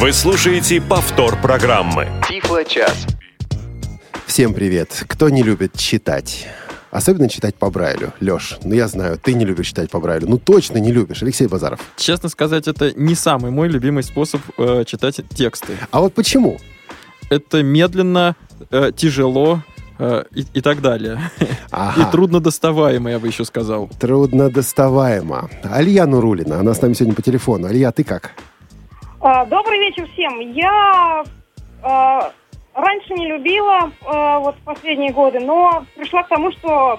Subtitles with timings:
[0.00, 2.08] Вы слушаете повтор программы.
[2.26, 3.06] Тифло-час.
[4.24, 5.04] Всем привет.
[5.06, 6.48] Кто не любит читать?
[6.90, 8.14] Особенно читать по Брайлю.
[8.18, 10.26] Леш, ну я знаю, ты не любишь читать по Брайлю.
[10.26, 11.22] Ну точно не любишь.
[11.22, 11.80] Алексей Базаров.
[11.98, 15.74] Честно сказать, это не самый мой любимый способ э, читать тексты.
[15.90, 16.58] А вот почему?
[17.28, 18.36] Это медленно,
[18.70, 19.62] э, тяжело
[19.98, 21.30] э, и, и так далее.
[21.70, 22.00] Ага.
[22.00, 23.90] И трудно доставаемо, я бы еще сказал.
[24.00, 25.50] Трудно доставаемо.
[25.62, 27.66] Алия Нурулина, она с нами сегодня по телефону.
[27.66, 28.32] Алия, ты как?
[29.22, 30.40] А, Добрый вечер всем.
[30.52, 31.24] Я
[31.82, 32.32] а,
[32.72, 36.98] раньше не любила а, вот в последние годы, но пришла к тому, что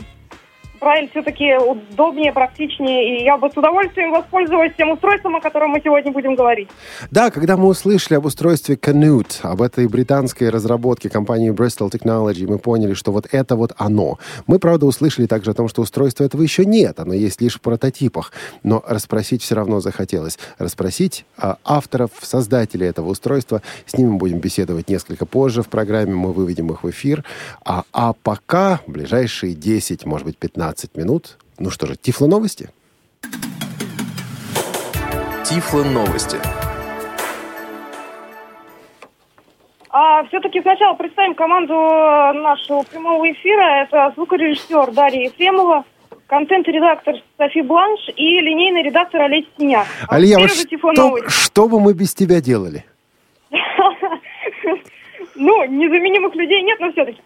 [0.82, 5.82] Брайль все-таки удобнее, практичнее, и я бы с удовольствием воспользовалась тем устройством, о котором мы
[5.84, 6.70] сегодня будем говорить.
[7.12, 12.58] Да, когда мы услышали об устройстве Canute, об этой британской разработке компании Bristol Technology, мы
[12.58, 14.18] поняли, что вот это вот оно.
[14.48, 17.62] Мы, правда, услышали также о том, что устройства этого еще нет, оно есть лишь в
[17.62, 18.32] прототипах.
[18.64, 20.40] Но расспросить все равно захотелось.
[20.58, 23.62] Расспросить а, авторов, создателей этого устройства.
[23.86, 27.24] С ними мы будем беседовать несколько позже в программе, мы выведем их в эфир.
[27.64, 32.70] А, а пока, ближайшие 10, может быть, 15 минут, ну что же, Тифло новости?
[35.46, 36.38] Тифло новости.
[39.90, 43.84] А все-таки сначала представим команду нашего прямого эфира.
[43.84, 45.84] Это звукорежиссер Дарья Ефремова,
[46.28, 49.86] контент-редактор Софи Бланш и линейный редактор Олеся Синяк.
[50.08, 51.30] А Алия, вот что, новости.
[51.30, 52.86] что бы мы без тебя делали?
[55.36, 57.20] Ну, незаменимых людей нет, но все-таки.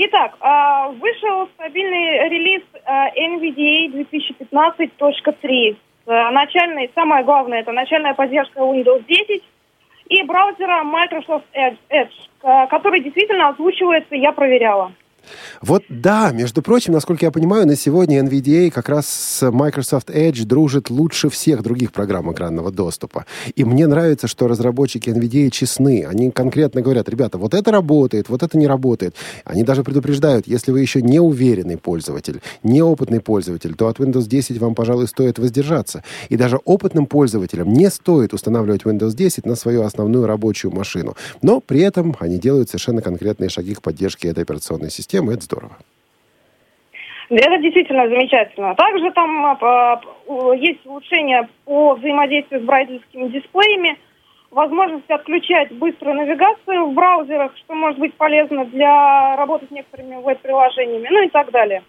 [0.00, 5.76] Итак, а, вышел стабильный релиз NVDA 2015.3.
[6.06, 9.42] А, Начальный, самое главное, это начальная поддержка Windows 10
[10.08, 12.12] и браузера Microsoft Edge, Edge,
[12.44, 14.92] а, который действительно озвучивается, я проверяла.
[15.60, 20.44] Вот да, между прочим, насколько я понимаю, на сегодня NVDA как раз с Microsoft Edge
[20.44, 23.26] дружит лучше всех других программ экранного доступа.
[23.56, 26.06] И мне нравится, что разработчики NVDA честны.
[26.08, 29.16] Они конкретно говорят, ребята, вот это работает, вот это не работает.
[29.44, 34.58] Они даже предупреждают, если вы еще не уверенный пользователь, неопытный пользователь, то от Windows 10
[34.58, 36.04] вам, пожалуй, стоит воздержаться.
[36.28, 41.16] И даже опытным пользователям не стоит устанавливать Windows 10 на свою основную рабочую машину.
[41.42, 45.32] Но при этом они делают совершенно конкретные шаги к поддержке этой операционной системы.
[45.32, 45.76] Это здорово.
[47.30, 48.74] Это действительно замечательно.
[48.74, 53.98] Также там а, а, есть улучшения по взаимодействию с брайлевскими дисплеями,
[54.50, 61.08] возможность отключать быструю навигацию в браузерах, что может быть полезно для работы с некоторыми веб-приложениями,
[61.10, 61.82] ну и так далее.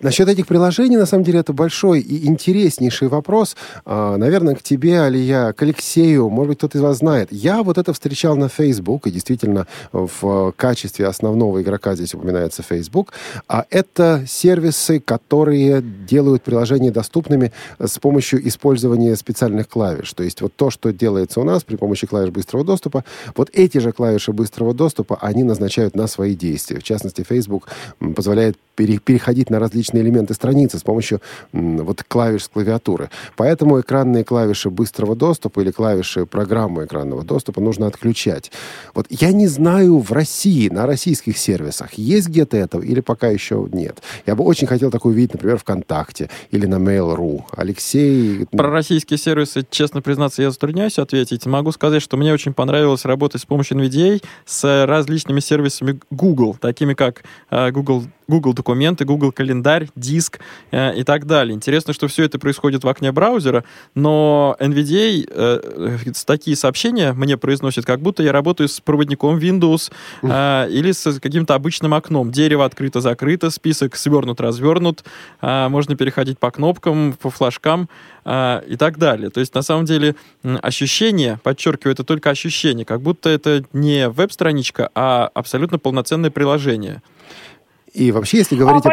[0.00, 3.56] Насчет этих приложений, на самом деле, это большой и интереснейший вопрос.
[3.86, 7.28] А, наверное, к тебе, Алия, к Алексею, может быть, кто-то из вас знает.
[7.30, 13.14] Я вот это встречал на Facebook, и действительно в качестве основного игрока здесь упоминается Facebook.
[13.48, 20.12] А это сервисы, которые делают приложения доступными с помощью использования специальных клавиш.
[20.12, 23.04] То есть вот то, что делается у нас при помощи клавиш быстрого доступа,
[23.36, 26.78] вот эти же клавиши быстрого доступа, они назначают на свои действия.
[26.78, 27.68] В частности, Facebook
[28.14, 31.20] позволяет пере- переходить на различные элементы страницы с помощью
[31.52, 33.10] вот клавиш с клавиатуры.
[33.36, 38.50] Поэтому экранные клавиши быстрого доступа или клавиши программы экранного доступа нужно отключать.
[38.94, 43.68] Вот я не знаю в России, на российских сервисах, есть где-то это или пока еще
[43.72, 44.02] нет.
[44.26, 47.42] Я бы очень хотел такое увидеть, например, ВКонтакте или на Mail.ru.
[47.56, 48.46] Алексей...
[48.50, 51.46] Про российские сервисы, честно признаться, я затрудняюсь ответить.
[51.46, 56.94] Могу сказать, что мне очень понравилось работать с помощью NVDA с различными сервисами Google, такими
[56.94, 60.40] как э, Google, Google документы, Google календарь, диск
[60.70, 61.54] э, и так далее.
[61.54, 67.84] Интересно, что все это происходит в окне браузера, но NVDA э, такие сообщения мне произносит,
[67.84, 72.30] как будто я работаю с проводником Windows э, или с каким-то обычным окном.
[72.30, 75.04] Дерево открыто-закрыто, список свернут-развернут,
[75.40, 77.88] э, можно переходить по кнопкам, по флажкам
[78.24, 79.30] э, и так далее.
[79.30, 84.90] То есть, на самом деле, ощущение, подчеркиваю, это только ощущение, как будто это не веб-страничка,
[84.94, 87.02] а абсолютно полноценное приложение.
[87.92, 88.90] И вообще, если говорить А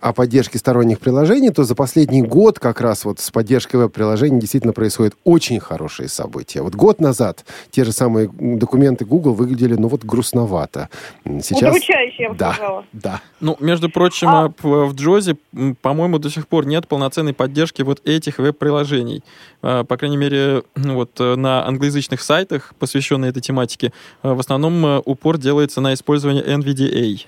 [0.00, 4.40] о, о поддержке сторонних приложений, то за последний год как раз вот с поддержкой веб-приложений
[4.40, 6.62] действительно происходят очень хорошие события.
[6.62, 10.88] Вот год назад те же самые документы Google выглядели, ну вот, грустновато.
[11.24, 11.70] Сейчас...
[11.74, 12.84] Удручающе, я бы Да, сказала.
[12.92, 13.20] да.
[13.40, 14.52] Ну, между прочим, А- э,
[14.84, 19.22] в Джозе, м, по-моему, до сих пор нет полноценной поддержки вот этих веб-приложений.
[19.62, 23.92] Э, По крайней мере, ну, вот э, на англоязычных сайтах, посвященных этой тематике,
[24.22, 27.20] в основном упор делается на использование NVDA.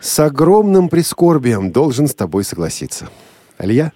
[0.00, 3.10] С огромным прискорбием должен с тобой согласиться.
[3.58, 3.92] Алия?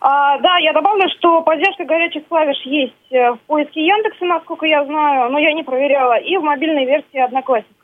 [0.00, 4.84] А, да, я добавлю, что поддержка горячих клавиш есть э, в поиске Яндекса, насколько я
[4.84, 7.74] знаю, но я не проверяла, и в мобильной версии Одноклассник.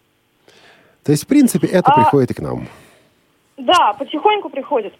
[1.02, 2.68] То есть, в принципе, это А- приходит и к нам.
[3.56, 4.94] Да, потихоньку приходит.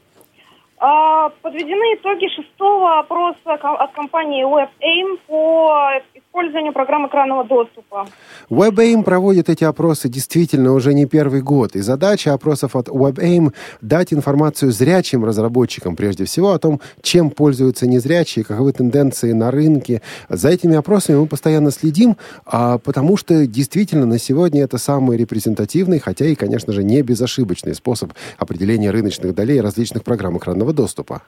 [0.79, 5.93] А, подведены итоги шестого опроса от компании WebAIM по
[6.31, 8.09] использованию программ экранного доступа.
[8.51, 11.77] WebAIM проводит эти опросы действительно уже не первый год.
[11.77, 17.87] И задача опросов от WebAIM— дать информацию зрячим разработчикам, прежде всего, о том, чем пользуются
[17.87, 20.03] незрячие, каковы тенденции на рынке.
[20.29, 22.17] За этими опросами мы постоянно следим,
[22.47, 27.75] а, потому что действительно на сегодня это самый репрезентативный, хотя и, конечно же, не безошибочный
[27.75, 31.23] способ определения рыночных долей различных программ экранного доступа.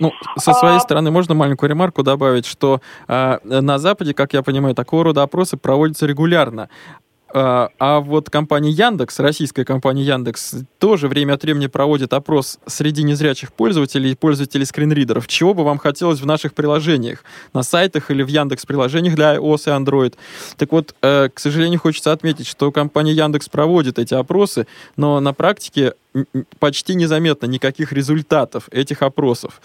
[0.00, 4.42] Ну, со своей А- стороны можно маленькую ремарку добавить, что э, на Западе, как я
[4.42, 6.68] понимаю, такого рода опросы проводятся регулярно.
[7.32, 13.04] А а вот компания Яндекс, российская компания Яндекс, тоже время от времени проводит опрос среди
[13.04, 15.28] незрячих пользователей и пользователей скринридеров.
[15.28, 19.62] Чего бы вам хотелось в наших приложениях, на сайтах или в Яндекс приложениях для iOS
[19.66, 20.14] и Android.
[20.56, 24.66] Так вот, э, к сожалению, хочется отметить, что компания Яндекс проводит эти опросы,
[24.96, 25.94] но на практике
[26.58, 29.60] почти незаметно никаких результатов этих опросов.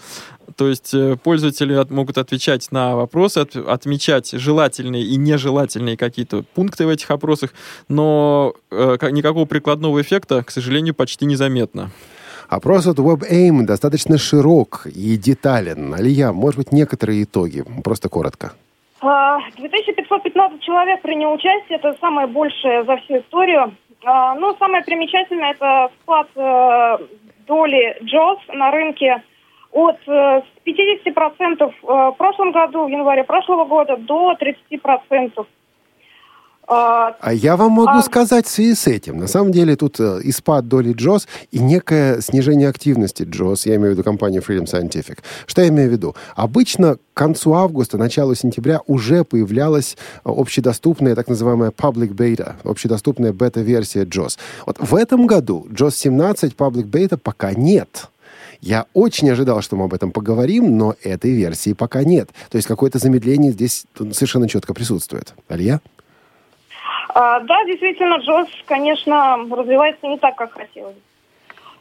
[0.56, 6.44] То есть э, пользователи от- могут отвечать на вопросы, от- отмечать желательные и нежелательные какие-то
[6.54, 7.50] пункты в этих опросах,
[7.88, 11.90] но э, ка- никакого прикладного эффекта, к сожалению, почти незаметно.
[12.48, 15.92] Опрос от WebAIM достаточно широк и детален.
[15.94, 17.64] Алия, может быть, некоторые итоги?
[17.82, 18.52] Просто коротко.
[19.00, 23.74] А, 2515 человек приняло участие, это самое большее за всю историю.
[24.08, 26.98] А, Ну, самое примечательное это спад э,
[27.48, 29.20] доли JOS на рынке
[29.72, 34.36] от э, с 50% э, в прошлом году, в январе прошлого года, до
[34.70, 35.44] 30%.
[36.68, 39.18] А, я вам могу А- сказать в связи с этим.
[39.18, 43.76] На самом деле тут э, и спад доли JOS, и некое снижение активности JOS, я
[43.76, 45.18] имею в виду компанию Freedom Scientific.
[45.46, 46.16] Что я имею в виду?
[46.34, 53.32] Обычно к концу августа, началу сентября уже появлялась э, общедоступная так называемая public beta, общедоступная
[53.32, 54.38] бета-версия JOS.
[54.66, 58.08] Вот в этом году JOS 17 public beta пока нет.
[58.60, 62.30] Я очень ожидал, что мы об этом поговорим, но этой версии пока нет.
[62.50, 65.34] То есть какое-то замедление здесь совершенно четко присутствует.
[65.48, 65.80] Алия?
[67.18, 70.98] А, да, действительно, Джос, конечно, развивается не так, как хотелось.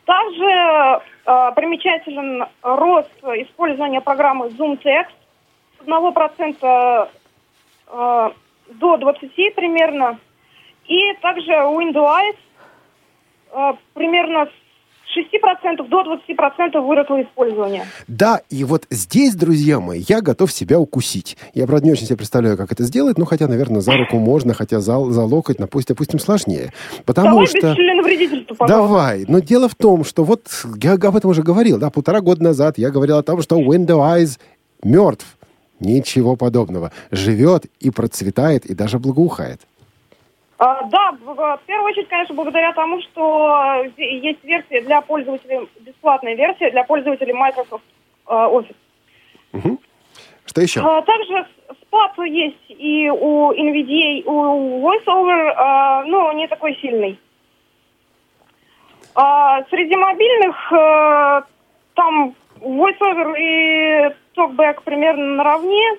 [0.05, 5.11] Также а, примечателен рост использования программы Zoom Text
[5.81, 7.09] с 1%
[7.87, 8.31] а,
[8.69, 10.19] до 20 примерно.
[10.85, 12.37] И также Windows
[13.51, 14.64] а, примерно с
[15.15, 17.85] 6% до 20% выросло использование.
[18.07, 21.37] Да, и вот здесь, друзья мои, я готов себя укусить.
[21.53, 24.53] Я, правда, не очень себе представляю, как это сделать, ну, хотя, наверное, за руку можно,
[24.53, 26.71] хотя за, за локоть, пусть, допустим, сложнее.
[27.05, 27.59] Потому Давай что...
[27.59, 28.87] без членовредительства, пожалуйста.
[28.87, 29.25] Давай.
[29.27, 30.47] Но дело в том, что вот
[30.81, 34.39] я об этом уже говорил, да, полтора года назад я говорил о том, что Windows
[34.83, 35.25] мертв.
[35.79, 36.91] Ничего подобного.
[37.11, 39.61] Живет и процветает, и даже благоухает.
[40.57, 46.35] А, Да, в первую очередь, конечно, благодаря тому, что э, есть версия для пользователей, бесплатная
[46.35, 47.83] версия для пользователей Microsoft
[48.27, 48.75] э, Office.
[50.45, 50.79] Что еще?
[50.79, 51.45] А, Также
[51.81, 57.19] спад есть и у NVDA, у VoiceOver, а, но не такой сильный.
[59.15, 61.41] А, Среди мобильных э,
[61.95, 65.97] там VoiceOver и TalkBack примерно наравне.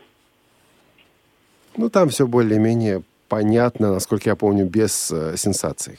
[1.76, 5.99] Ну, там все более-менее понятно, насколько я помню, без э, сенсаций.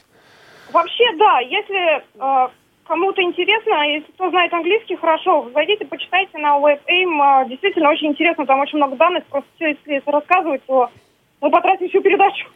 [0.71, 2.49] Вообще, да, если э,
[2.85, 7.45] кому-то интересно, если кто знает английский, хорошо, зайдите, почитайте на WebAIM.
[7.45, 9.25] Э, действительно, очень интересно, там очень много данных.
[9.25, 10.89] Просто все, если это рассказывать, то
[11.39, 12.47] мы потратим всю передачу.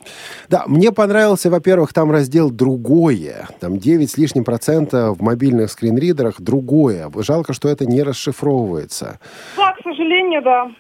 [0.50, 3.48] Да, мне понравился, во-первых, там раздел «Другое».
[3.60, 7.10] Там 9 с лишним процента в мобильных скринридерах «Другое».
[7.18, 9.20] Жалко, что это не расшифровывается.
[9.56, 10.72] Да, к сожалению, да.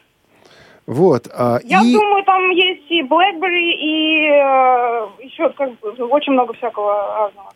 [0.88, 1.28] Вот.
[1.34, 1.94] а, Я и...
[1.94, 5.70] думаю, там есть и BlackBerry, и э, еще как
[6.12, 7.52] очень много всякого разного.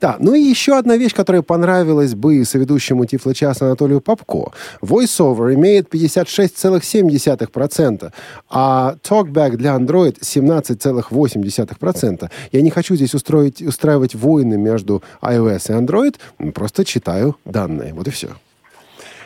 [0.00, 4.52] Да, ну и еще одна вещь, которая понравилась бы соведущему Тифло-часа Анатолию Попко.
[4.82, 8.12] VoiceOver имеет 56,7%,
[8.50, 12.30] а TalkBack для Android 17,8%.
[12.52, 16.16] Я не хочу здесь устроить, устраивать войны между iOS и Android,
[16.52, 17.94] просто читаю данные.
[17.94, 18.28] Вот и все.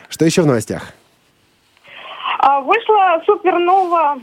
[0.09, 0.93] Что еще в новостях?
[2.45, 4.21] А, вышла Supernova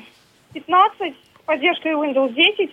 [0.53, 2.71] 15 с поддержкой Windows 10.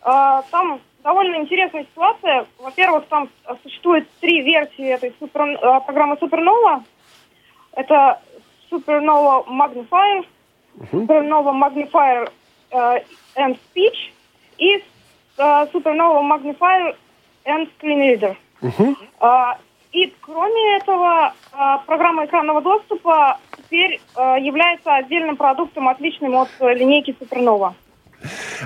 [0.00, 2.46] А, там довольно интересная ситуация.
[2.58, 3.28] Во-первых, там
[3.62, 6.82] существует три версии этой супер- а, программы Supernova.
[7.72, 8.22] Это
[8.70, 10.24] Supernova Magnifier,
[10.90, 12.30] Supernova Magnifier
[12.70, 13.02] э,
[13.36, 14.12] and Speech
[14.56, 14.82] и э,
[15.72, 16.96] Supernova Magnifier
[17.44, 18.36] and Screen Reader.
[19.20, 19.58] А,
[19.92, 26.74] И кроме этого, а, программа экранного доступа теперь а, является отдельным продуктом, отличным от э,
[26.74, 27.74] линейки Supernova.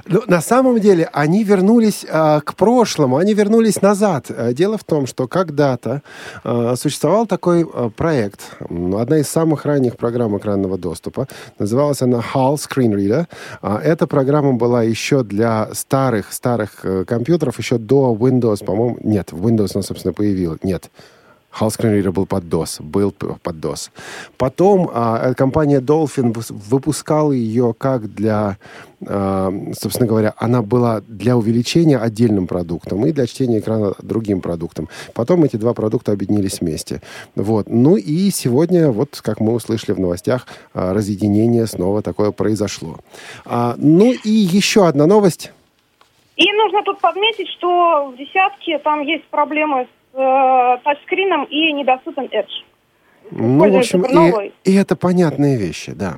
[0.06, 4.26] Ну, на самом деле, они вернулись а, к прошлому, они вернулись назад.
[4.30, 6.02] А, дело в том, что когда-то
[6.42, 11.28] а, существовал такой а, проект, одна из самых ранних программ экранного доступа.
[11.59, 13.26] Называлась она HAL Screen Reader.
[13.61, 19.73] А, эта программа была еще для старых-старых э, компьютеров, еще до Windows, по-моему, нет, Windows,
[19.75, 20.61] она, собственно, появилась.
[20.62, 20.90] Нет,
[21.61, 23.90] Screen Reader был под DOS, был под DOS.
[24.38, 28.59] Потом а, компания Dolphin выпускала ее как для,
[29.06, 34.88] а, собственно говоря, она была для увеличения отдельным продуктом и для чтения экрана другим продуктом.
[35.14, 37.02] Потом эти два продукта объединились вместе.
[37.35, 37.68] Вот.
[37.68, 42.99] Ну и сегодня, вот как мы услышали в новостях, а, разъединение снова такое произошло.
[43.44, 45.52] А, ну и еще одна новость.
[46.37, 52.25] И нужно тут подметить, что в десятке там есть проблемы с э, тачскрином и недоступен
[52.25, 52.64] Edge.
[53.31, 56.14] Ну, в общем, и, и это понятные вещи, да.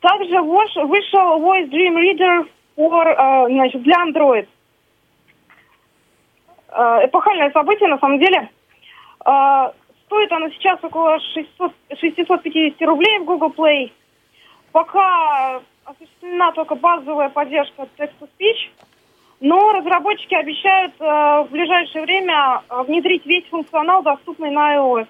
[0.00, 4.46] Также вышел Voice Dream Reader for, э, значит, для Android.
[6.68, 8.48] Э, эпохальное событие, на самом деле.
[9.24, 9.70] Э,
[10.06, 13.92] стоит оно сейчас около 600, 650 рублей в Google Play.
[14.72, 18.70] Пока осуществлена только базовая поддержка text-to-speech–
[19.40, 25.06] но разработчики обещают э, в ближайшее время э, внедрить весь функционал, доступный на iOS.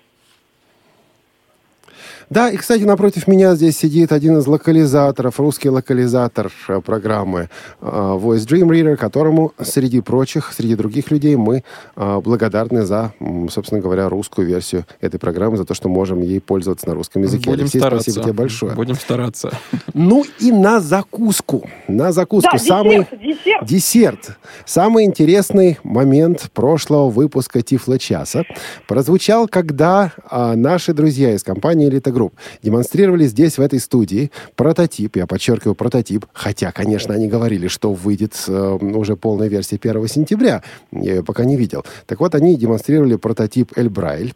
[2.30, 7.48] Да, и, кстати, напротив меня здесь сидит один из локализаторов, русский локализатор э, программы
[7.80, 11.64] э, Voice Dream Reader, которому, среди прочих, среди других людей, мы
[11.96, 13.12] э, благодарны за,
[13.50, 17.50] собственно говоря, русскую версию этой программы, за то, что можем ей пользоваться на русском языке.
[17.50, 18.10] Будем Алексей, стараться.
[18.10, 18.74] спасибо тебе большое.
[18.74, 19.50] Будем стараться.
[19.92, 21.68] Ну и на закуску.
[21.88, 22.50] На закуску.
[22.52, 23.66] Да, самый десерт, десерт.
[23.66, 24.38] Десерт.
[24.64, 28.44] Самый интересный момент прошлого выпуска Тифла часа
[28.86, 35.16] прозвучал, когда а, наши друзья из компании Elite Group демонстрировали здесь, в этой студии, прототип,
[35.16, 40.62] я подчеркиваю, прототип, хотя, конечно, они говорили, что выйдет э, уже полная версия 1 сентября,
[40.92, 41.84] я ее пока не видел.
[42.06, 44.34] Так вот, они демонстрировали прототип Эльбрайль,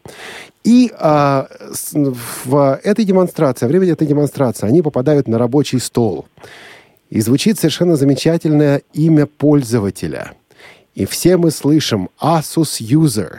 [0.65, 1.95] и с,
[2.45, 6.27] в этой демонстрации, во время этой демонстрации, они попадают на рабочий стол.
[7.11, 10.33] И звучит совершенно замечательное имя пользователя.
[10.95, 13.39] И все мы слышим Asus User.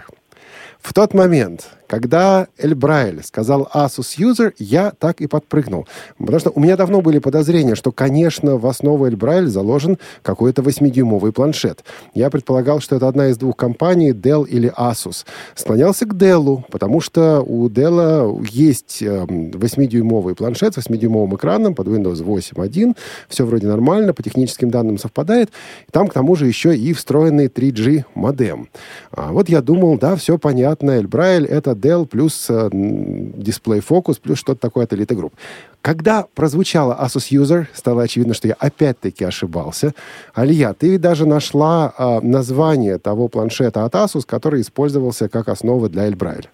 [0.81, 5.87] В тот момент, когда Эль Брайль сказал Asus User, я так и подпрыгнул.
[6.19, 10.61] Потому что у меня давно были подозрения, что, конечно, в основу Эль Брайль заложен какой-то
[10.61, 11.83] 8-дюймовый планшет.
[12.13, 15.25] Я предполагал, что это одна из двух компаний, Dell или Asus.
[15.55, 21.87] Склонялся к Dell, потому что у Dell есть 8-дюймовый эм, планшет с 8-дюймовым экраном под
[21.87, 22.95] Windows 8.1.
[23.27, 25.49] Все вроде нормально, по техническим данным совпадает.
[25.91, 28.69] Там, к тому же, еще и встроенный 3G модем.
[29.09, 34.19] А вот я думал, да, все понятно, Эль Брайль— это Dell плюс э, Display Focus
[34.21, 35.33] плюс что-то такое от Elite Group.
[35.81, 39.93] Когда прозвучало Asus User, стало очевидно, что я опять-таки ошибался.
[40.33, 46.07] Алия, ты даже нашла э, название того планшета от Asus, который использовался как основа для
[46.07, 46.49] Эльбрайль.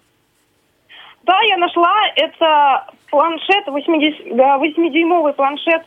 [1.24, 1.92] Да, я нашла.
[2.14, 5.82] Это планшет, 8-дюймовый планшет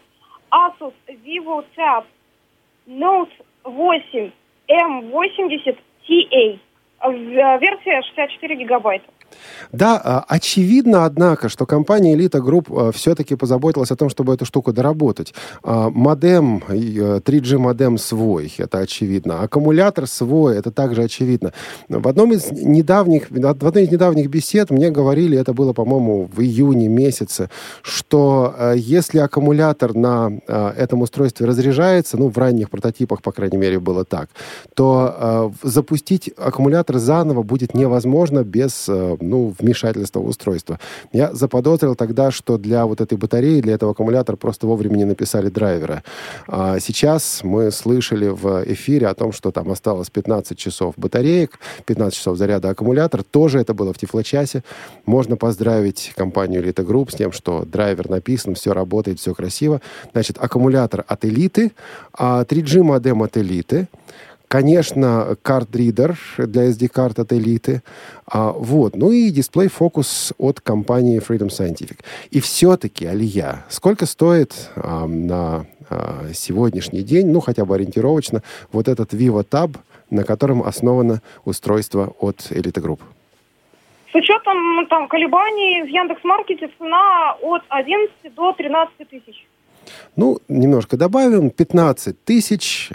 [0.51, 2.03] Asus Vivo Tab
[2.87, 3.31] Note
[3.63, 4.31] 8
[4.67, 5.77] M80
[6.07, 6.59] TA.
[7.07, 9.05] Версия 64 гигабайта.
[9.71, 14.45] Да, а, очевидно, однако, что компания Elite Group а, все-таки позаботилась о том, чтобы эту
[14.45, 15.33] штуку доработать.
[15.63, 19.41] А, модем, 3G модем свой, это очевидно.
[19.41, 21.53] Аккумулятор свой, это также очевидно.
[21.87, 26.41] В одном из недавних, в одной из недавних бесед мне говорили, это было, по-моему, в
[26.41, 27.49] июне месяце,
[27.81, 34.05] что если аккумулятор на этом устройстве разряжается, ну, в ранних прототипах, по крайней мере, было
[34.05, 34.29] так,
[34.73, 38.89] то запустить аккумулятор заново будет невозможно без
[39.21, 40.79] ну, вмешательства в устройство.
[41.11, 45.49] Я заподозрил тогда, что для вот этой батареи, для этого аккумулятора просто вовремя не написали
[45.49, 46.03] драйвера.
[46.47, 52.17] А сейчас мы слышали в эфире о том, что там осталось 15 часов батареек, 15
[52.17, 53.23] часов заряда аккумулятор.
[53.23, 54.63] Тоже это было в Тифлочасе.
[55.05, 59.81] Можно поздравить компанию Elite Group с тем, что драйвер написан, все работает, все красиво.
[60.11, 61.71] Значит, аккумулятор от Элиты,
[62.13, 63.87] а 3G модем от Элиты,
[64.49, 67.83] Конечно, карт-ридер для SD-карт от Элиты.
[68.25, 68.95] А, вот.
[68.95, 71.99] Ну и дисплей-фокус от компании Freedom Scientific.
[72.31, 78.41] И все-таки, Алия, сколько стоит а, на а, сегодняшний день, ну хотя бы ориентировочно,
[78.71, 79.77] вот этот Vivo Tab,
[80.09, 83.01] на котором основано устройство от Elite Group?
[84.11, 89.45] С учетом ну, там, колебаний в Яндекс.Маркете цена от 11 до 13 тысяч.
[90.15, 91.51] Ну, немножко добавим.
[91.51, 92.89] 15 тысяч.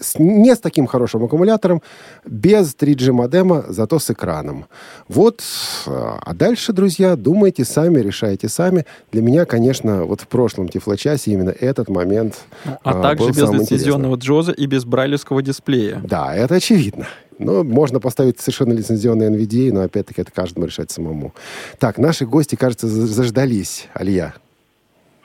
[0.00, 1.82] С- не с таким хорошим аккумулятором,
[2.24, 4.64] без 3G модема, зато с экраном.
[5.08, 5.42] Вот.
[5.86, 8.84] э, А дальше, друзья, думайте сами, решайте сами.
[9.12, 12.40] Для меня, конечно, вот в прошлом Тифлочасе именно этот момент
[12.84, 16.00] А э, также был без лицензионного джоза и без брайлевского дисплея.
[16.04, 17.06] да, это очевидно.
[17.38, 21.32] Но можно поставить совершенно лицензионный NVDA, но опять-таки это каждому решать самому.
[21.78, 23.88] Так, наши гости, кажется, за- заждались.
[23.94, 24.34] Алия,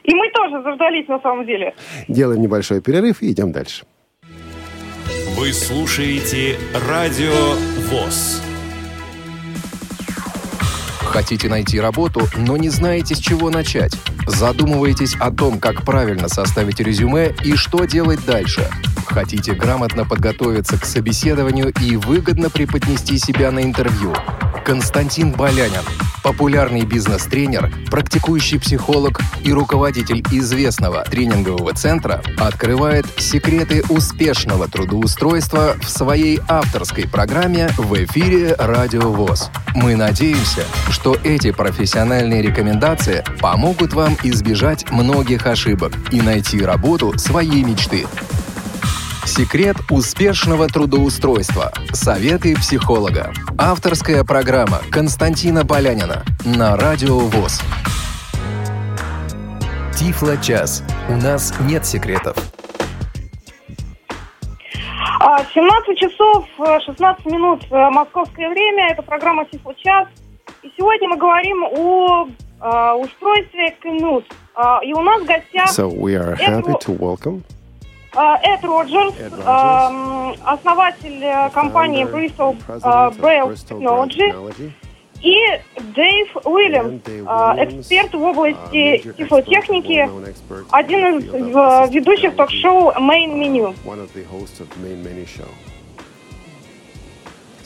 [0.04, 1.74] И мы тоже заждались на самом деле.
[2.08, 3.86] делаем небольшой перерыв и идем дальше.
[5.38, 6.58] Вы слушаете
[6.88, 7.56] Радио
[7.90, 8.42] ВОЗ.
[11.00, 13.94] Хотите найти работу, но не знаете, с чего начать?
[14.28, 18.70] Задумываетесь о том, как правильно составить резюме и что делать дальше?
[19.06, 24.14] Хотите грамотно подготовиться к собеседованию и выгодно преподнести себя на интервью?
[24.66, 25.84] Константин Балянин,
[26.24, 36.40] популярный бизнес-тренер, практикующий психолог и руководитель известного тренингового центра, открывает секреты успешного трудоустройства в своей
[36.48, 39.52] авторской программе в эфире «Радио ВОЗ».
[39.76, 47.64] Мы надеемся, что эти профессиональные рекомендации помогут вам избежать многих ошибок и найти работу своей
[47.64, 48.08] мечты.
[49.26, 51.72] Секрет успешного трудоустройства.
[51.92, 53.34] Советы психолога.
[53.58, 57.62] Авторская программа Константина Полянина на Радио ВОЗ.
[59.98, 60.84] Тифло час.
[61.10, 62.38] У нас нет секретов.
[65.20, 68.92] А, 17 часов э, 16 минут э, московское время.
[68.92, 70.08] Это программа «Тифло час».
[70.62, 74.26] И сегодня мы говорим о э, устройстве Кнут.
[74.54, 77.55] А, И у нас в гостях So we are happy to welcome э,
[78.16, 80.40] Эд Роджерс, Эд Роджерс.
[80.46, 84.72] основатель э, компании Bristol of Braille Technology,
[85.22, 85.38] и
[85.96, 90.10] Дэйв Уильямс, Уильямс, эксперт в области тифлотехники,
[90.72, 93.76] один из э, ведущих ток-шоу Main Menu.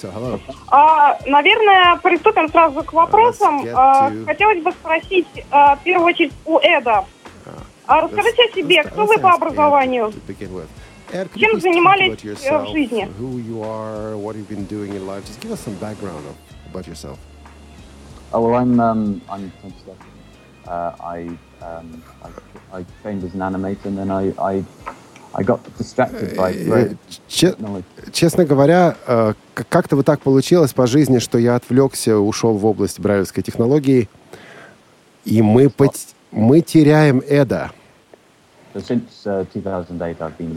[0.02, 0.40] So.
[0.70, 3.66] А, наверное, приступим сразу к вопросам.
[3.76, 7.04] А, хотелось бы спросить, а, в первую очередь, у Эда.
[7.90, 10.14] А расскажите о себе, кто вы по образованию?
[11.36, 13.10] Чем занимались, э, в жизни?
[18.32, 19.96] Oh well, I'm um, I'm 27.
[20.68, 21.30] Uh, I,
[21.64, 22.30] um, I
[22.72, 24.64] I trained as an animator, and then I I,
[25.34, 27.84] I got distracted by Э, great че- technology.
[28.14, 29.34] Честно говоря, э,
[29.68, 34.08] как-то вот так получилось по жизни, что я отвлекся, ушел в область брайлевской технологии,
[35.26, 35.72] и мы,
[36.32, 37.72] мы теряем Эда.
[37.72, 38.59] So since uh, 2008, I've been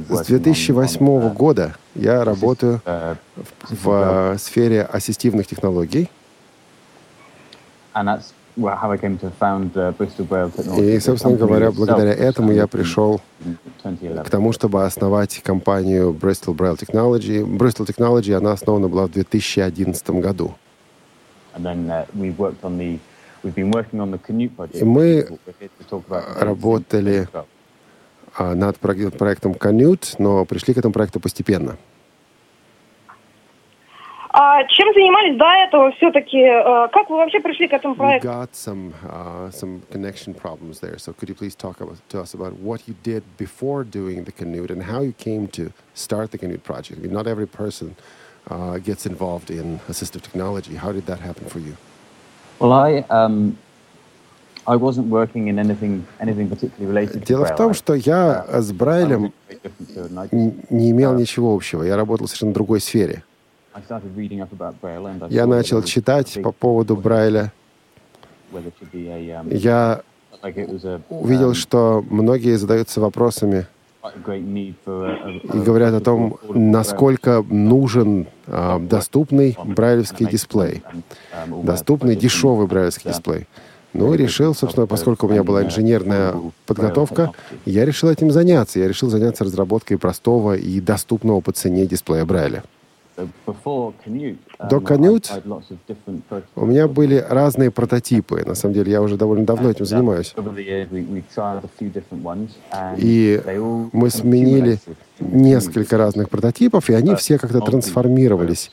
[0.09, 3.17] С working on- 2008 on, uh, года я работаю uh,
[3.71, 6.11] в э, сфере ассистивных технологий.
[10.57, 10.97] uh.
[10.97, 14.27] И, собственно говоря, благодаря этому я пришел in 2011.
[14.27, 17.43] к тому, чтобы основать компанию Bristol Braille Technology.
[17.43, 20.55] Bristol Technology, она основана была в 2011 году.
[21.55, 22.07] Uh.
[24.73, 25.29] И мы
[26.39, 27.45] работали а,
[28.40, 31.76] над проек- проектом Canute, но пришли к этому проекту постепенно.
[34.30, 36.38] А чем занимались до этого все-таки?
[36.38, 38.28] э, Как вы вообще пришли к этому We проекту?
[38.28, 40.98] got some uh, some connection problems there.
[41.00, 44.32] So could you please talk about, to us about what you did before doing the
[44.32, 47.00] Canute and how you came to start the Canute project?
[47.00, 47.96] I mean, not every person
[48.52, 50.76] uh, gets involved in assistive technology.
[50.76, 51.76] How did that happen for you?
[52.60, 53.58] Well, I um,
[57.27, 59.33] Дело в том, I- что я с Брайлем
[60.71, 61.83] не имел ничего общего.
[61.83, 63.25] Я работал в совершенно другой сфере.
[65.31, 67.53] Я начал читать по поводу Брайля.
[68.53, 70.03] um, Я
[71.09, 73.67] увидел, um, что многие задаются вопросами
[74.19, 80.83] и говорят о том, насколько нужен а, доступный брайлевский дисплей,
[81.63, 83.47] доступный дешевый брайлевский дисплей.
[83.93, 86.35] Ну, решил, собственно, поскольку у меня была инженерная
[86.67, 87.33] подготовка,
[87.65, 88.79] я решил этим заняться.
[88.79, 92.65] Я решил заняться разработкой простого и доступного по цене дисплея Брайля.
[94.71, 95.43] До prototypes.
[96.57, 98.43] У меня были разные прототипы.
[98.47, 100.35] На самом деле, я уже довольно давно этим занимаюсь.
[102.97, 103.43] И
[103.93, 104.79] мы сменили
[105.21, 108.71] несколько разных прототипов, и они все как-то трансформировались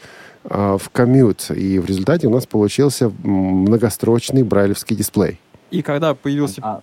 [0.49, 1.51] в коммют.
[1.51, 5.39] И в результате у нас получился многострочный брайлевский дисплей.
[5.71, 6.81] И когда появился Uh,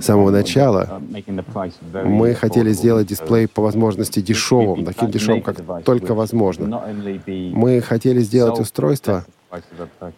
[0.00, 6.14] С самого начала uh, Мы хотели сделать дисплей по возможности дешевым, таким дешевым, как только
[6.14, 6.82] возможно.
[7.26, 9.24] Мы хотели сделать устройство,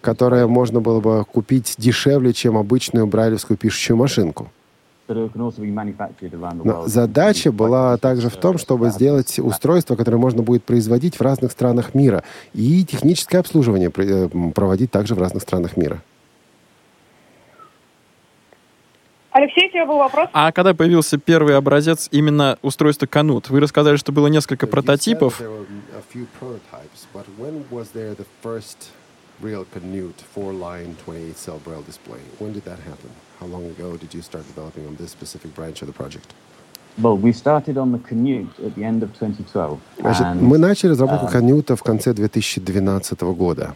[0.00, 4.50] которое можно было бы купить дешевле, чем обычную брайлевскую пишущую машинку.
[5.08, 11.52] Но задача была также в том, чтобы сделать устройство, которое можно будет производить в разных
[11.52, 16.02] странах мира, и техническое обслуживание э, проводить также в разных странах мира.
[19.30, 20.28] Алексей, у тебя был вопрос?
[20.32, 23.50] А когда появился первый образец именно устройства Канут?
[23.50, 25.40] Вы рассказали, что было несколько прототипов.
[29.40, 32.20] real Canute four-line 28-cell braille display.
[32.40, 33.10] When did that happen?
[33.39, 36.33] How long ago did you start developing on this specific branch of the project?
[37.01, 39.79] Well, we started on the Canute at the end of 2012.
[39.99, 43.75] Значит, мы начали разработку Canute в конце 2012 года.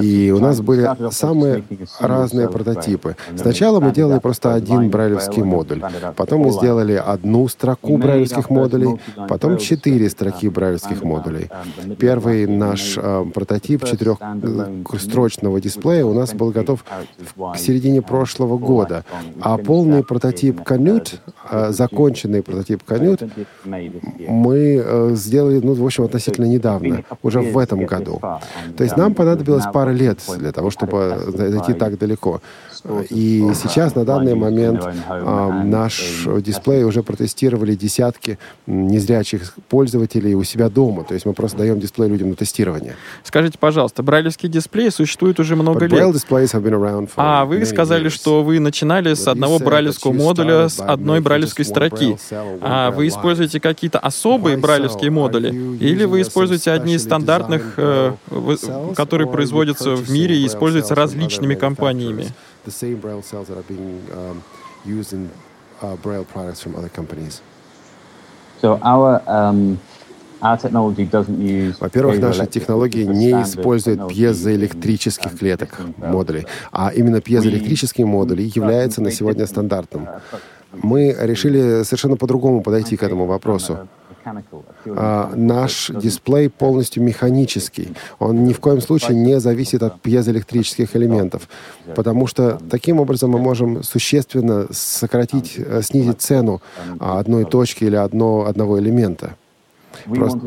[0.00, 1.64] И у нас были самые
[2.00, 3.16] разные прототипы.
[3.36, 5.82] Сначала мы делали просто один брайлевский модуль,
[6.16, 11.50] потом мы сделали одну строку брайлевских модулей, потом четыре строки брайлевских модулей.
[11.98, 19.04] Первый наш э, прототип четырехстрочного дисплея у нас был готов к середине прошлого года,
[19.40, 21.16] а полный прототип Canute,
[21.50, 23.30] э, законченный прототип Canute,
[24.28, 28.20] мы э, сделали, ну, в общем, относительно недавно, уже в этом году.
[28.76, 32.40] То есть нам понадобилось пара лет для того, чтобы зайти так далеко.
[33.10, 41.04] И сейчас, на данный момент, наш дисплей уже протестировали десятки незрячих пользователей у себя дома.
[41.04, 42.94] То есть мы просто даем дисплей людям на тестирование.
[43.24, 46.14] Скажите, пожалуйста, брайлевские дисплеи существуют уже много лет.
[47.16, 52.16] А вы сказали, что вы начинали с одного брайлевского модуля, с одной брайлевской строки.
[52.60, 55.48] А вы используете какие-то особые брайлевские модули?
[55.80, 58.12] Или вы используете одни из стандартных, э,
[58.94, 62.26] которые производятся в мире и используются различными компаниями?
[62.26, 62.68] um,
[65.80, 65.98] uh?
[68.60, 69.78] So our um,
[70.40, 79.46] во-первых, наша технология не использует пьезоэлектрических клеток модулей, а именно пьезоэлектрические модули являются на сегодня
[79.46, 80.08] стандартным.
[80.72, 83.88] Мы решили совершенно по-другому подойти к этому вопросу.
[84.86, 87.94] А, наш дисплей полностью механический.
[88.18, 91.48] Он ни в коем случае не зависит от пьезоэлектрических элементов,
[91.94, 96.60] потому что таким образом мы можем существенно сократить, э, снизить цену
[96.98, 99.36] одной точки или одно, одного элемента.
[100.04, 100.40] Просто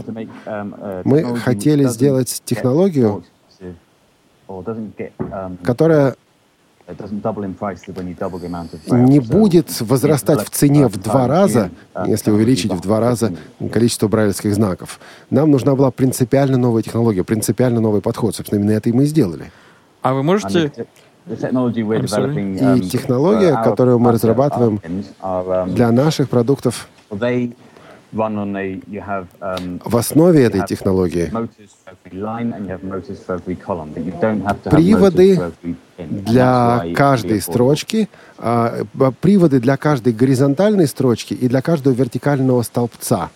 [1.04, 3.24] мы хотели сделать технологию,
[5.64, 6.16] которая
[8.92, 11.72] не будет возрастать в цене в два раза,
[12.06, 13.34] если увеличить в два раза
[13.72, 15.00] количество брайлевских знаков.
[15.30, 18.36] Нам нужна была принципиально новая технология, принципиально новый подход.
[18.36, 19.52] Собственно, именно это и мы сделали.
[20.02, 20.72] А вы можете...
[21.28, 21.36] И
[22.90, 24.82] технология, которую мы разрабатываем
[25.74, 26.88] для наших продуктов,
[29.86, 31.32] в основе этой технологии
[34.70, 35.52] приводы
[35.98, 38.84] для каждой строчки, а,
[39.22, 43.30] приводы для каждой горизонтальной строчки и для каждого вертикального столбца.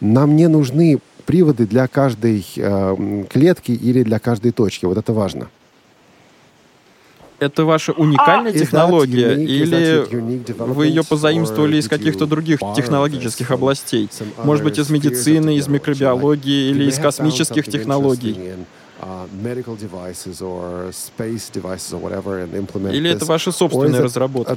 [0.00, 2.96] Нам не нужны приводы для каждой а,
[3.28, 4.86] клетки или для каждой точки.
[4.86, 5.48] Вот это важно
[7.38, 10.06] это ваша уникальная а, технология, или
[10.62, 14.08] вы ее позаимствовали из каких-то других технологических областей?
[14.44, 18.36] Может быть, из медицины, из микробиологии или из космических технологий?
[22.96, 24.54] Или это ваша собственная разработка?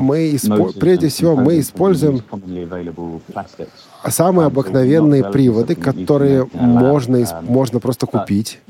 [0.00, 0.38] Мы,
[0.78, 2.22] прежде всего, мы используем
[4.08, 8.60] самые обыкновенные приводы, которые можно, можно просто купить.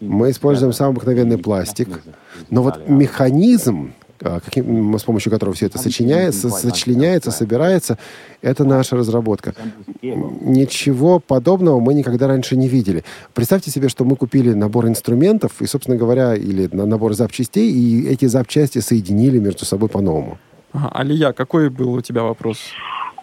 [0.00, 2.02] Мы используем самый обыкновенный пластик.
[2.50, 7.98] Но вот механизм, а, каким, с помощью которого все это сочиняется, сочленяется, собирается,
[8.40, 9.54] это наша разработка.
[10.02, 13.04] Ничего подобного мы никогда раньше не видели.
[13.34, 18.26] Представьте себе, что мы купили набор инструментов и, собственно говоря, или набор запчастей, и эти
[18.26, 20.38] запчасти соединили между собой по-новому.
[20.72, 22.58] Ага, Алия, какой был у тебя вопрос?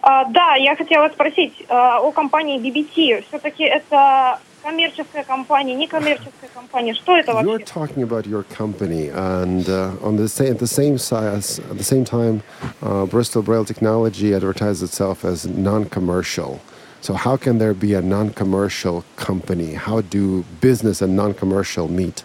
[0.01, 3.23] А, да, я хотела спросить а, о компании BBT.
[3.27, 6.93] Все-таки это коммерческая компания, некоммерческая компания.
[6.93, 7.49] Что это вообще?
[7.49, 11.77] You're talking about your company, and uh, on the same, at the same size, at
[11.77, 12.41] the same time,
[12.81, 16.59] uh, Bristol Braille Technology advertises itself as non-commercial.
[17.01, 19.73] So how can there be a non-commercial company?
[19.73, 22.23] How do business and non-commercial meet?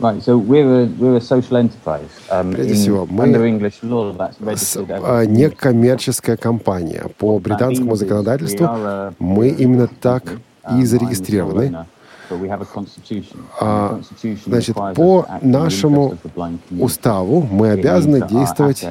[0.00, 2.08] Right, so we're a, we're a social enterprise.
[2.30, 3.28] Um, Прежде всего, мы
[5.26, 7.06] некоммерческая компания.
[7.18, 8.68] По британскому законодательству
[9.18, 10.24] мы именно так
[10.76, 11.86] и зарегистрированы.
[13.60, 14.00] А,
[14.46, 16.16] значит, по нашему
[16.80, 18.86] уставу мы обязаны действовать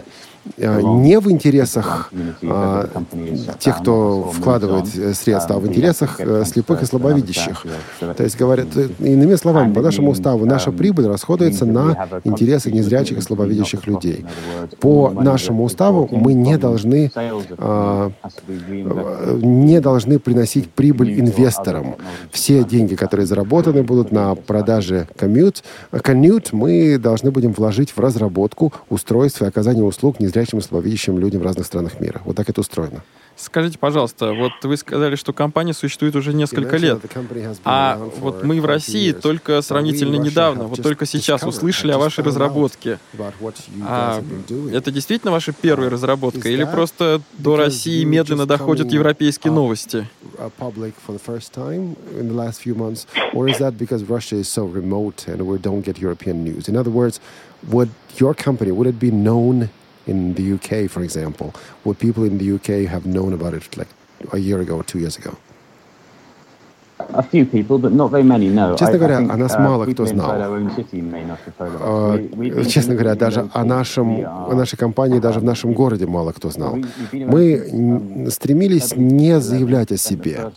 [0.58, 2.12] не в интересах
[2.44, 2.90] а,
[3.60, 7.66] тех, кто вкладывает э, средства, а в интересах э, слепых и слабовидящих.
[8.00, 13.20] То есть, говорят, э, иными словами, по нашему уставу, наша прибыль расходуется на интересы незрячих
[13.20, 14.26] и слабовидящих людей.
[14.80, 17.12] По нашему уставу мы не должны,
[17.58, 18.12] а,
[19.42, 21.96] не должны приносить прибыль инвесторам.
[22.32, 28.74] Все деньги, которые заработаны будут на продаже Commute, Commute мы должны будем вложить в разработку
[28.90, 32.22] устройств и оказание услуг незрячим и слабовидящим людям в разных странах мира.
[32.26, 33.04] Вот так это устроено.
[33.38, 37.00] Скажите, пожалуйста, вот вы сказали, что компания существует уже несколько лет,
[37.64, 43.00] а вот мы в России только сравнительно недавно, вот только сейчас услышали о вашей разработке.
[43.82, 44.22] А
[44.72, 50.08] это действительно ваша первая разработка или просто до России медленно доходят европейские новости?
[54.52, 56.68] So remote and we don't get European news?
[56.68, 57.20] In other words,
[57.64, 57.90] would
[58.20, 59.70] your company, would it be known
[60.12, 61.48] in the UK, for example,
[61.84, 63.92] would people in the UK have known about it like
[64.38, 65.34] a year ago or two years ago?
[67.14, 68.76] A few people, but not very many, no.
[68.76, 70.32] Честно говоря, о нас мало кто знал.
[72.68, 76.78] Честно говоря, даже о, нашем, о нашей компании даже в нашем городе мало кто знал.
[77.12, 80.52] Мы стремились не заявлять о себе.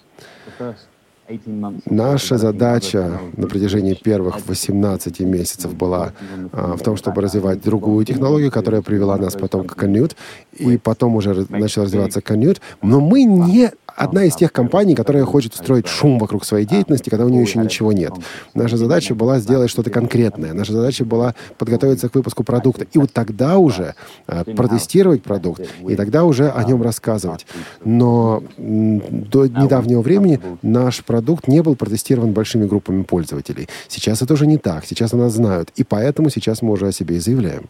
[1.86, 6.12] Наша задача на протяжении первых 18 месяцев была
[6.52, 10.14] а, в том, чтобы развивать другую технологию, которая привела нас потом к Canute,
[10.52, 12.60] и потом уже начал развиваться Canute.
[12.82, 17.24] Но мы не одна из тех компаний, которая хочет устроить шум вокруг своей деятельности, когда
[17.24, 18.12] у нее еще ничего нет.
[18.54, 20.52] Наша задача была сделать что-то конкретное.
[20.52, 22.86] Наша задача была подготовиться к выпуску продукта.
[22.92, 23.94] И вот тогда уже
[24.26, 27.46] э, протестировать продукт, и тогда уже о нем рассказывать.
[27.84, 33.68] Но до недавнего времени наш продукт не был протестирован большими группами пользователей.
[33.88, 34.84] Сейчас это уже не так.
[34.84, 35.70] Сейчас о нас знают.
[35.76, 37.68] И поэтому сейчас мы уже о себе и заявляем.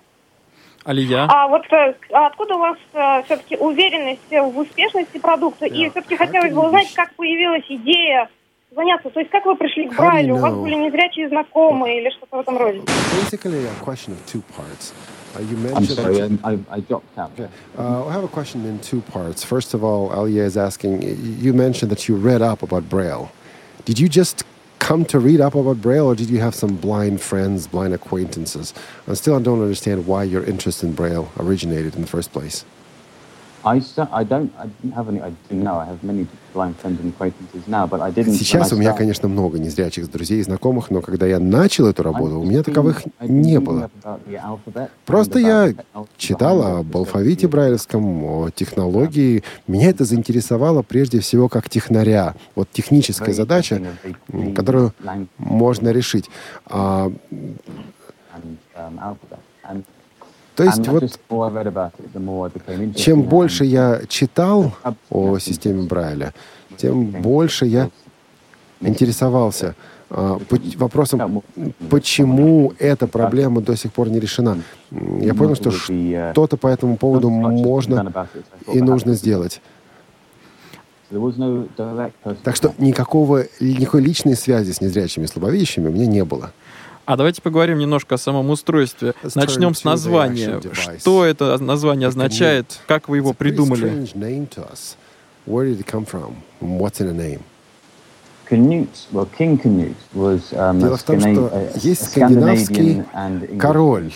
[0.84, 1.24] Алия?
[1.28, 5.66] А вот э, откуда у вас э, все-таки уверенность в успешности продукта?
[5.66, 8.28] И все-таки хотелось бы узнать, как появилась идея
[8.74, 9.08] заняться.
[9.10, 10.34] То есть как вы пришли к Брайлю?
[10.34, 12.80] У вас были незрячие знакомые или что-то в этом роде?
[12.80, 14.92] Basically, a question of two parts.
[15.36, 17.30] Uh, you I'm mentioned sorry, that you- I, I dropped out.
[17.38, 17.48] Okay.
[17.78, 19.42] Uh, I have a question in two parts.
[19.42, 21.02] First of all, Alia is asking,
[21.40, 23.30] you mentioned that you read up about Braille.
[23.84, 24.44] Did you just
[24.84, 28.74] come to read up about Braille, or did you have some blind friends, blind acquaintances?
[29.06, 32.66] And still, I don't understand why your interest in Braille originated in the first place.
[33.64, 33.80] I,
[34.12, 37.66] I don't, I didn't have any, I know, I have many blind friends and acquaintances
[37.66, 38.34] now, but I didn't.
[38.34, 41.86] Сейчас I у меня, started- конечно, много незрячих друзей и знакомых, но когда я начал
[41.86, 43.90] эту работу, у меня таковых не было.
[45.06, 45.72] Просто я
[46.16, 49.42] читал об алфавите брайлевском, о технологии.
[49.66, 52.34] Меня это заинтересовало прежде всего как технаря.
[52.54, 53.80] Вот техническая задача,
[54.54, 54.92] которую
[55.38, 56.28] можно решить.
[56.66, 57.10] А,
[60.56, 61.00] то есть вот
[62.94, 64.72] чем больше я читал
[65.10, 66.32] о системе Брайля,
[66.76, 67.90] тем больше я
[68.80, 69.74] интересовался
[70.08, 71.42] по- вопросом,
[71.90, 74.58] почему эта проблема до сих пор не решена.
[75.20, 75.70] Я понял, что
[76.32, 78.12] что-то по этому поводу можно
[78.72, 79.60] и нужно сделать.
[82.42, 86.52] Так что никакого, никакой личной связи с незрячими и слабовидящими у меня не было.
[87.06, 89.14] А давайте поговорим немножко о самом устройстве.
[89.34, 90.60] Начнем с названия.
[90.98, 92.80] Что это название означает?
[92.86, 94.08] Как вы его придумали?
[98.48, 103.02] Canute, well, King Canute was um, Дело a в том, что есть скандинавский
[103.58, 104.12] король,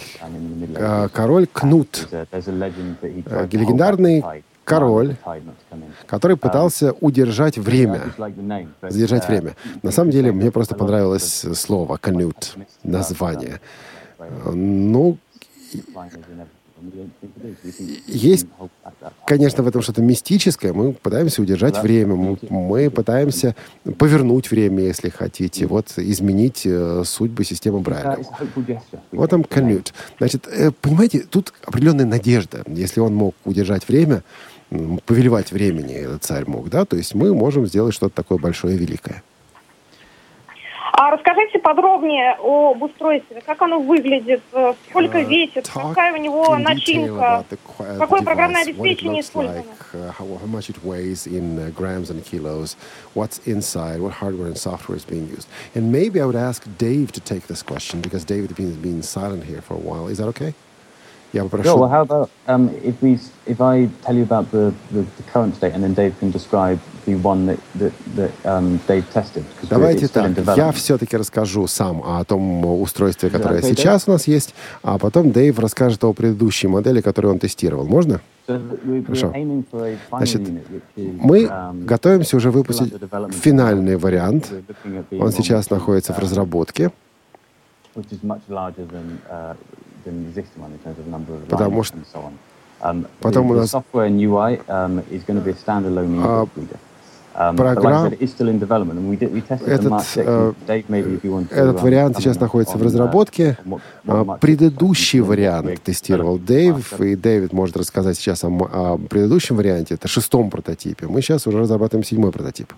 [0.77, 2.27] а, король Кнут, А,
[3.51, 4.23] легендарный
[4.69, 5.17] король,
[6.07, 8.13] который пытался удержать время,
[8.83, 9.57] задержать время.
[9.83, 13.61] На самом деле, мне просто понравилось слово «канют», название.
[14.53, 15.17] Ну,
[18.07, 18.47] Есть,
[19.27, 20.73] конечно, в этом что-то мистическое.
[20.73, 23.55] Мы пытаемся удержать время, мы, мы пытаемся
[23.99, 28.19] повернуть время, если хотите, вот изменить э, судьбы системы Брайля.
[29.13, 29.93] Вот там канют.
[30.19, 32.63] Значит, э, понимаете, тут определенная надежда.
[32.67, 34.23] Если он мог удержать время,
[34.71, 39.23] повелевать времени, царь мог, да, то есть мы можем сделать что-то такое большое и великое.
[40.93, 46.57] А расскажите подробнее об устройстве, как оно выглядит, э, сколько Uh, весит, какая у него
[46.59, 49.65] начинка, uh, какое программное обеспечение использовано.
[49.95, 52.77] uh, how, much it weighs in uh, grams and kilos,
[53.15, 55.47] what's inside, what hardware and software is being used.
[55.75, 59.45] And maybe I would ask Dave to take this question because David has been silent
[59.45, 60.09] here for a while.
[60.09, 60.55] Is that okay?
[61.33, 61.49] Я Sure.
[61.49, 61.79] попрошу...
[61.79, 65.55] Well, how about um, if we if I tell you about the, the, the current
[65.57, 69.45] state, and then Dave can describe the one that that, that um, Dave tested.
[69.69, 74.55] Давайте так, я все-таки расскажу сам о том устройстве, которое окей, сейчас у нас есть,
[74.83, 77.87] а потом Дэйв расскажет о предыдущей модели, которую он тестировал.
[77.87, 78.21] Можно?
[78.47, 79.35] Хорошо.
[80.09, 80.41] Значит,
[80.97, 82.95] Мы um, готовимся уже выпустить
[83.33, 84.51] финальный вариант.
[85.21, 86.91] Он сейчас находится в um, разработке,
[90.11, 91.99] uh, Потому что-.
[92.81, 96.43] Um, Потом у нас- software and UI um, is going to be a standalone А,
[96.45, 96.79] ebook reader.
[97.35, 98.05] Um, but like I программ-
[99.67, 100.27] Этот, the Mark 6.
[100.27, 103.57] э, Dave, maybe if you want to, Этот um, вариант сейчас находится в uh, разработке.
[103.65, 106.39] on what- А, what Mark 6 Предыдущий вариант тестировал.
[106.39, 111.07] Дэйв, и Дэвид может рассказать сейчас о, о предыдущем варианте, это шестом прототипе.
[111.07, 112.73] Мы сейчас уже разрабатываем седьмой прототип.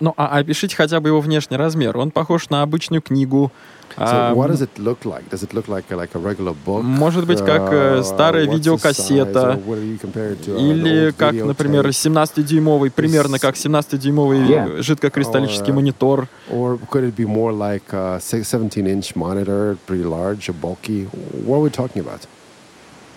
[0.00, 1.96] Ну, а опишите хотя бы его внешний размер.
[1.96, 3.50] Он похож на обычную книгу.
[3.96, 5.22] So А, what does it look like?
[5.30, 6.82] Does it look like a, like a regular book?
[6.82, 9.60] Может быть, как, э, Uh, старая видеокассета.
[9.64, 14.82] to, uh, Или как, например, 17-дюймовый, примерно как 17-дюймовый Yeah.
[14.82, 16.28] жидкокристаллический Or, uh, монитор.
[16.50, 21.08] Or could it be more like a 17-inch monitor, pretty large, bulky?
[21.46, 22.26] What are we talking about?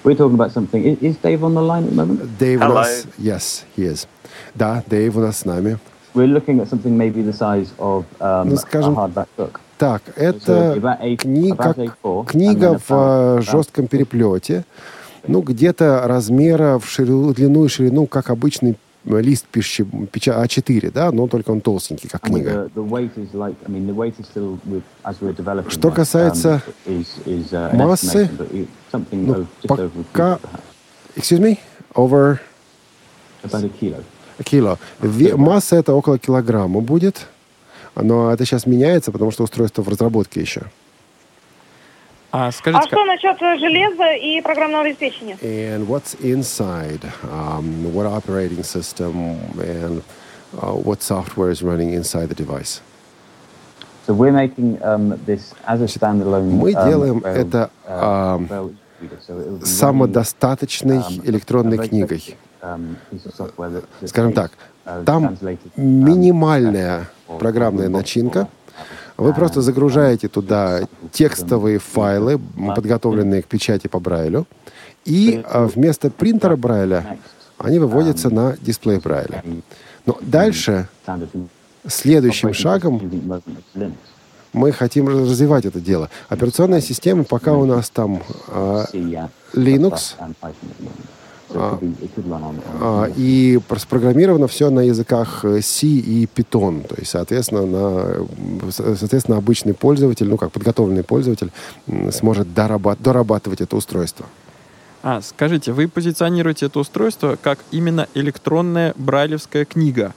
[0.04, 0.84] We're talking about something.
[0.84, 2.22] Is, is Dave on the line at the moment?
[2.40, 2.76] У Hello.
[2.76, 3.06] нас...
[3.18, 4.06] Yes, he is.
[4.54, 5.80] Да, Дэйв у нас с нами.
[6.14, 9.60] We're looking at something maybe the size of um, Ну, скажем, a hardback book.
[9.78, 10.74] Так, это
[11.20, 14.66] книга, about A4, and книга в э, жестком переплете.
[15.28, 20.92] Ну, где-то размера в ширину, длину и ширину, как обычный э, лист пищи, печа- А4,
[20.92, 22.70] да, но только он толстенький, как книга.
[25.70, 27.06] Что касается um,
[27.52, 28.30] uh, массы,
[29.12, 30.40] ну, пока-.
[31.16, 31.60] Excuse me?
[31.94, 32.40] Over
[33.44, 34.04] About a kilo.
[34.44, 34.78] Кило.
[35.02, 37.28] Ве- масса это около килограмма будет.
[37.96, 40.64] Но это сейчас меняется, потому что устройство в разработке еще.
[42.32, 45.38] А А скажите, что насчет э, железа и программного обеспечения?
[45.42, 47.02] And what's inside?
[47.24, 50.04] Um, what operating system and
[50.62, 52.82] uh, what software is running inside the device?
[54.06, 56.52] So we're making um, this as a standalone.
[56.52, 58.40] Мы um, делаем это, uh,
[59.00, 62.36] be самодостаточной um, электронной книгой.
[62.62, 64.52] Um, that- that Скажем так,
[64.86, 68.48] uh, там um, минимальная программная начинка.
[69.18, 72.40] Вы просто загружаете туда текстовые файлы,
[72.76, 74.46] подготовленные к печати по Брайлю,
[75.06, 77.18] и вместо принтера Брайля
[77.58, 79.44] они выводятся на дисплей Брайля.
[80.06, 80.88] Но дальше,
[81.88, 83.02] следующим шагом,
[84.54, 86.10] мы хотим развивать это дело.
[86.30, 88.22] Операционная система пока у нас там
[88.94, 90.16] yeah, Linux.
[91.54, 91.80] А,
[93.08, 93.14] Linux.
[93.18, 96.86] и спрограммировано все на языках э, C и Python.
[96.88, 101.52] То есть, соответственно, на, соответственно, обычный пользователь, ну как подготовленный пользователь,
[102.12, 104.26] сможет дорабат- дорабатывать это устройство.
[105.04, 110.14] а, скажите, вы позиционируете это устройство как именно электронная брайлевская книга.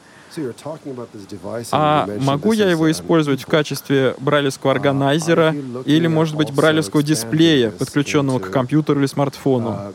[1.72, 8.38] А могу я его использовать в качестве брайлевского органайзера или, может быть, брайлевского дисплея, подключенного
[8.38, 9.70] к компьютеру или смартфону?
[9.70, 9.92] uh,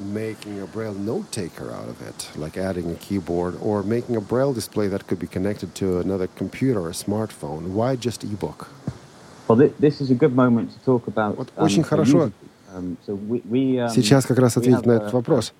[11.37, 12.31] Вот um, очень хорошо.
[12.75, 15.53] Um, um, Сейчас как раз ответить на этот вопрос.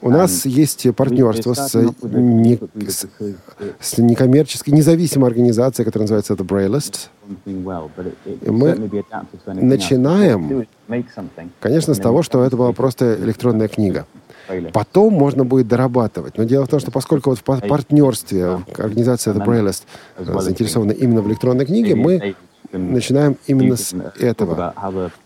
[0.00, 3.06] У нас есть партнерство с, a не- с,
[3.80, 7.08] с некоммерческой, независимой организацией, которая называется The Braillist.
[8.42, 8.74] И мы
[9.66, 10.66] начинаем,
[11.60, 14.06] Конечно, с того, что это была просто электронная книга.
[14.72, 16.38] Потом можно будет дорабатывать.
[16.38, 19.82] Но дело в том, что поскольку вот в пар- партнерстве организация The Braillist
[20.18, 22.36] э, заинтересована именно в электронной книге, мы
[22.72, 24.74] начинаем именно с uh, этого.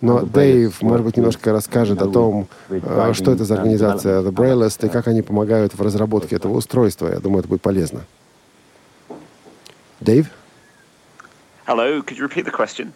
[0.00, 4.32] Но Дэйв, может быть, немножко расскажет о том, э, что это за um, организация The
[4.32, 7.08] Braillist и uh, как они помогают в разработке этого устройства.
[7.08, 8.00] Я думаю, это будет полезно.
[10.00, 10.26] Дэйв?
[11.66, 12.92] Hello, could you repeat the question?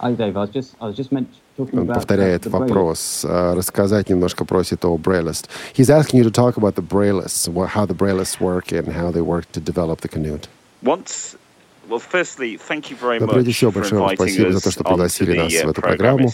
[0.00, 5.48] Он повторяет вопрос, э, рассказать немножко просит о Braillist.
[5.76, 9.20] He's asking you to talk about the Braillists, how the Braillists work and how they
[9.20, 10.48] work to develop the Canute.
[10.82, 11.36] Once,
[13.26, 15.96] much прежде всего, большое вам спасибо за то, что пригласили нас uh, в эту program.
[15.96, 16.32] программу.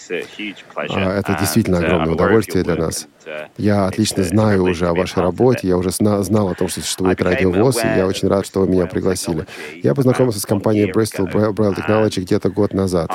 [0.77, 3.07] А, Это действительно uh, огромное удовольствие для нас.
[3.25, 6.69] uh, Я отлично uh, знаю уже о вашей работе, я уже зна- знал о том,
[6.69, 9.47] что существует Радио ВОЗ, и я очень рад, что вы меня пригласили.
[9.83, 13.11] Я познакомился с компанией Bristol Braille Technology где-то год назад.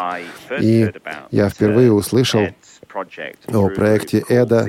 [0.60, 0.91] И
[1.32, 2.47] я впервые uh, услышал
[3.48, 4.68] о проекте Эда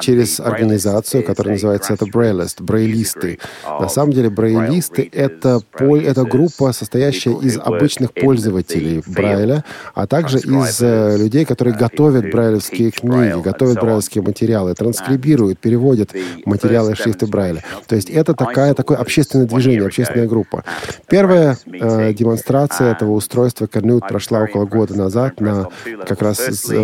[0.00, 3.38] через организацию, которая называется это Braillist, брейлисты.
[3.64, 10.38] На самом деле брейлисты— это, пол- это группа, состоящая из обычных пользователей Брайля, а также
[10.38, 16.10] из э, людей, которые готовят брайлевские книги, готовят брайлевские материалы, транскрибируют, переводят
[16.44, 17.64] материалы шрифта Брайля.
[17.86, 20.64] То есть это такая, такое общественное движение, общественная группа.
[21.08, 25.68] Первая э, демонстрация этого устройства Корнют прошла около года назад на
[26.06, 26.38] как раз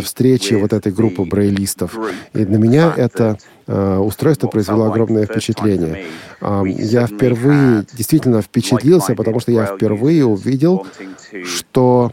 [0.05, 1.99] встрече вот этой группы брейлистов.
[2.33, 6.05] И на меня это э, устройство произвело огромное впечатление.
[6.41, 10.87] Я впервые действительно впечатлился, потому что я впервые увидел,
[11.45, 12.13] что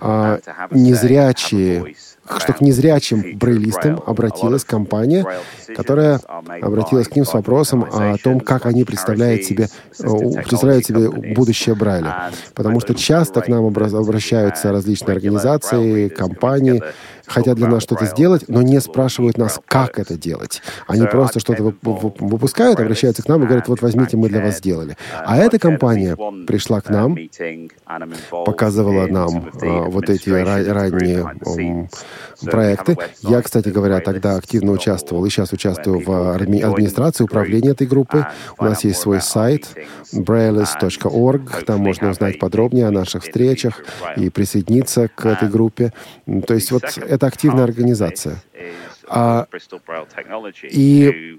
[0.00, 0.40] а,
[0.70, 1.94] незрячие,
[2.38, 5.26] что к незрячим брейлистам обратилась компания,
[5.74, 6.20] которая
[6.60, 9.68] обратилась к ним с вопросом о том, как они представляют себе,
[9.98, 12.30] представляют себе будущее Брайля.
[12.54, 16.82] Потому что часто к нам обра- обращаются различные организации, компании,
[17.26, 20.62] хотят для нас что-то сделать, но не спрашивают нас, как это делать.
[20.86, 24.40] Они просто что-то вып- вып- выпускают, обращаются к нам и говорят, вот возьмите, мы для
[24.40, 24.96] вас сделали.
[25.24, 26.16] А эта компания
[26.46, 27.16] пришла к нам,
[28.46, 31.18] показывала нам а, вот эти ра- ранние
[31.58, 31.88] м,
[32.44, 32.96] проекты.
[33.22, 38.26] Я, кстати говоря, тогда активно участвовал и сейчас участвую в адми- администрации управления этой группы.
[38.58, 39.68] У нас есть свой сайт
[40.14, 43.82] braillist.org, там можно узнать подробнее о наших встречах
[44.16, 45.92] и присоединиться к этой группе.
[46.46, 46.82] То есть вот
[47.16, 48.36] это активная организация.
[49.08, 49.46] А,
[50.70, 51.38] и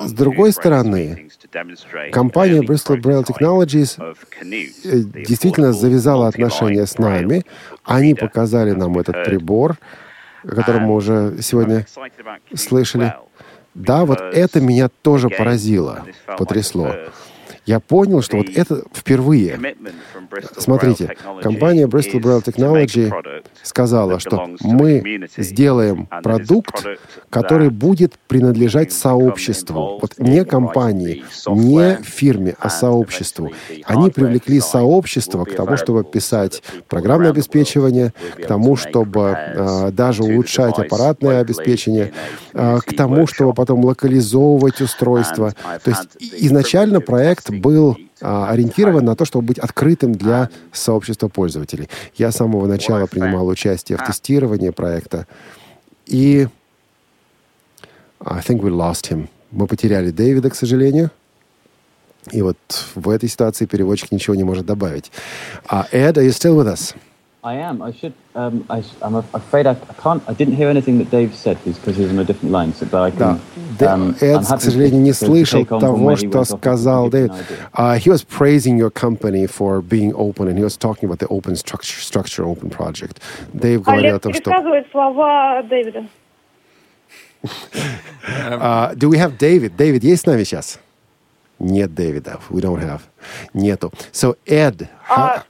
[0.00, 1.28] с другой стороны,
[2.10, 3.98] компания Bristol Braille Technologies
[4.84, 7.44] э, действительно завязала отношения с нами.
[7.84, 9.76] Они показали нам этот прибор,
[10.42, 11.86] о котором мы уже сегодня
[12.54, 13.14] слышали.
[13.74, 16.06] Да, вот это меня тоже поразило,
[16.38, 16.94] потрясло.
[17.68, 19.60] Я понял, что вот это впервые.
[20.56, 23.12] Смотрите, компания Bristol Braille Technology
[23.62, 26.86] сказала, что мы сделаем продукт,
[27.28, 29.98] который будет принадлежать сообществу.
[30.00, 33.52] Вот не компании, не фирме, а сообществу.
[33.84, 40.78] Они привлекли сообщество к тому, чтобы писать программное обеспечивание, к тому, чтобы а, даже улучшать
[40.78, 42.14] аппаратное обеспечение,
[42.54, 45.52] а, к тому, чтобы потом локализовывать устройство.
[45.84, 51.88] То есть изначально проект был а, ориентирован на то, чтобы быть открытым для сообщества пользователей.
[52.16, 55.26] Я с самого начала принимал участие в тестировании проекта.
[56.06, 56.48] И
[58.20, 59.28] I think we lost him.
[59.50, 61.10] Мы потеряли Дэвида, к сожалению.
[62.32, 62.56] И вот
[62.94, 65.10] в этой ситуации переводчик ничего не может добавить.
[65.66, 66.94] А Эд, are you still with us?
[67.45, 67.81] I am.
[67.81, 68.13] I should.
[68.35, 70.23] Um, I, am afraid I, I can't.
[70.29, 72.71] I didn't hear anything that Dave said because he was on a different line.
[72.73, 73.17] So, but I Да.
[73.17, 73.77] can.
[73.77, 75.97] Дэ- um, I'm Эд, happy к сожалению, не to- to слышал take on from того,
[76.05, 77.31] where he что went off and сказал give you Дэвид.
[77.31, 77.69] an idea.
[77.73, 81.27] Uh, he was praising your company for being open, and he was talking about the
[81.27, 83.19] open structure, structure open project.
[83.51, 84.43] Дэйв говорил о Олег том, что...
[84.49, 86.05] пересказывает слова Дэвида.
[88.25, 89.75] Uh, do we have David?
[89.75, 90.79] David есть с нами сейчас?
[91.59, 92.39] Нет Дэвида.
[92.49, 93.01] We don't have.
[93.53, 93.91] Нету.
[94.13, 95.43] So, Ed, how...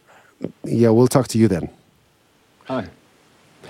[0.63, 1.69] yeah, we'll talk to you then.
[2.68, 2.84] Hi.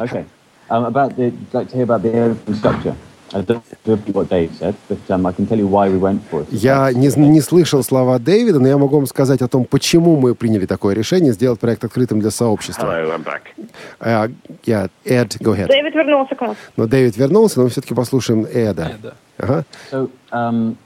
[0.00, 0.24] Okay.
[0.70, 2.94] Um, about the, I'd like to hear about the open structure.
[3.32, 6.42] I don't know what Dave said, but I can tell you why we went for
[6.42, 6.48] it.
[6.50, 10.34] Я не, не слышал слова Дэвида, но я могу вам сказать о том, почему мы
[10.34, 12.86] приняли такое решение сделать проект открытым для сообщества.
[12.86, 13.54] Hello, I'm back.
[14.00, 14.28] Uh,
[14.64, 15.68] yeah, Ed, go ahead.
[15.68, 16.56] Дэвид вернулся к нам.
[16.76, 18.96] Но Дэвид вернулся, но мы все-таки послушаем Эда.
[18.98, 19.14] Эда.
[19.38, 19.64] Ага.
[19.92, 20.76] So um,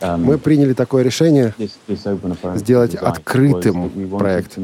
[0.00, 1.54] um, Мы приняли такое решение,
[2.56, 4.58] сделать открытым проект.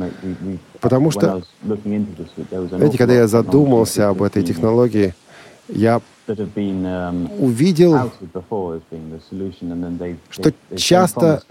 [0.81, 5.15] Потому что, знаете, когда я задумался об этой технологии,
[5.69, 6.01] я
[6.35, 7.95] um, увидел,
[10.31, 11.43] что часто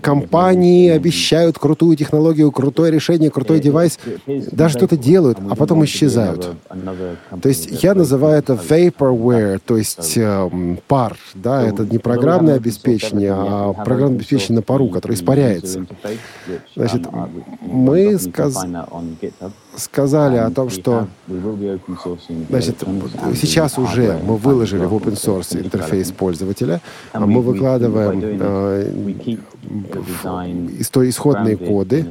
[0.00, 3.98] компании обещают крутую технологию, крутое решение, крутой девайс,
[4.52, 6.54] даже что-то делают, а потом исчезают.
[7.40, 13.32] То есть я называю это vaporware, то есть эм, пар, да, это не программное обеспечение,
[13.32, 15.86] а программное обеспечение на пару, которое испаряется.
[16.74, 17.02] Значит,
[17.60, 18.56] мы сказ-
[19.76, 21.06] сказали о том, что
[22.50, 22.76] Значит,
[23.34, 26.80] сейчас уже мы выложили в open source интерфейс пользователя,
[27.12, 28.90] а мы выкладываем э,
[30.80, 32.06] исто- исходные коды,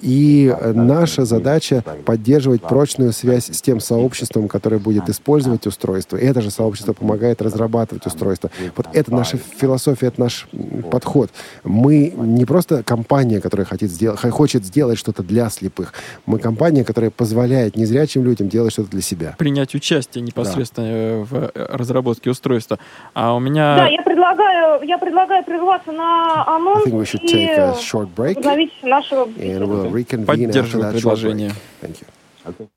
[0.00, 6.16] и э, наша задача поддерживать прочную связь с тем сообществом, которое будет использовать устройство.
[6.16, 8.50] И это же сообщество помогает разрабатывать устройство.
[8.76, 10.48] Вот это наша философия, это наш
[10.90, 11.30] подход.
[11.64, 15.92] Мы не просто компания, которая хочет сделать, хочет сделать что-то для слепых.
[16.26, 19.34] Мы компания, которая позволяет незрячим людям делать что-то для себя.
[19.38, 22.78] принять участие непосредственно э, в э, разработке устройства.
[23.14, 23.76] А у меня...
[23.76, 27.74] Да, я предлагаю, я предлагаю прерваться на I анонс think we should и take a
[27.74, 31.52] short break возобновить нашего and we'll Поддерживаю предложение.
[31.80, 32.06] Thank you.
[32.44, 32.68] Okay.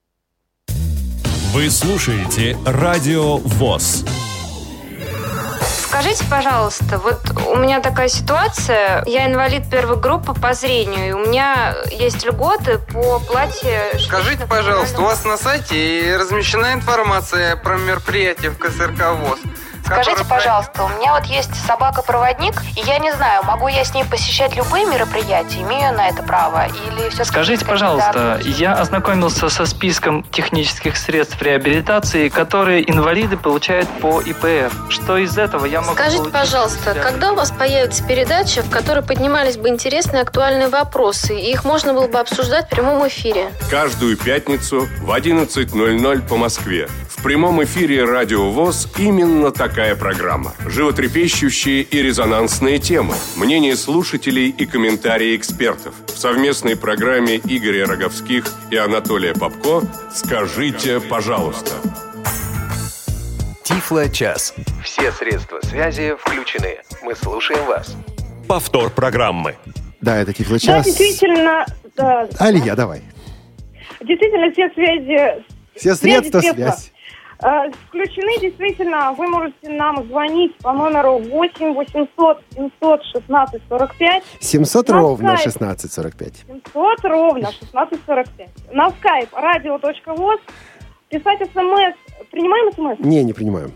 [1.54, 4.04] Вы слушаете Радио ВОЗ.
[5.96, 11.20] Скажите, пожалуйста, вот у меня такая ситуация, я инвалид первой группы по зрению, и у
[11.20, 13.98] меня есть льготы по плате...
[13.98, 19.40] Скажите, пожалуйста, у вас на сайте размещена информация про мероприятие в КСРК ВОЗ?
[19.86, 24.04] Скажите, пожалуйста, у меня вот есть собака-проводник, и я не знаю, могу я с ней
[24.04, 30.24] посещать любые мероприятия, имею на это право, или все Скажите, пожалуйста, я ознакомился со списком
[30.32, 34.72] технических средств реабилитации, которые инвалиды получают по ИПР.
[34.90, 39.04] Что из этого я могу Скажите, пожалуйста, для- когда у вас появится передача, в которой
[39.04, 43.52] поднимались бы интересные актуальные вопросы, и их можно было бы обсуждать в прямом эфире?
[43.70, 46.90] Каждую пятницу в 11.00 по Москве.
[47.10, 50.54] В прямом эфире «Радио ВОЗ» именно такая программа.
[50.66, 55.94] Животрепещущие и резонансные темы, мнения слушателей и комментарии экспертов.
[56.08, 59.82] В совместной программе Игоря Роговских и Анатолия Попко
[60.14, 61.74] «Скажите, пожалуйста».
[63.66, 64.54] Тифло-час.
[64.82, 66.78] Все средства связи включены.
[67.04, 67.98] Мы слушаем вас.
[68.48, 69.58] Повтор программы.
[70.00, 70.86] Да, это Да, Тифло-час.
[70.86, 71.66] действительно,
[71.98, 73.02] да, Алия, давай.
[74.00, 75.44] действительно все связи...
[75.76, 76.95] Все средства средства, связи.
[77.46, 84.24] Э, включены, действительно, вы можете нам звонить по номеру 8 800 700 16 45.
[84.40, 85.56] 700 На ровно скайп.
[85.56, 86.36] 1645.
[86.48, 88.50] 700 ровно 1645.
[88.74, 90.40] На skype radio.voz.
[91.10, 91.96] Писать смс.
[92.32, 93.00] Принимаем смс?
[93.06, 93.72] Не, не принимаем.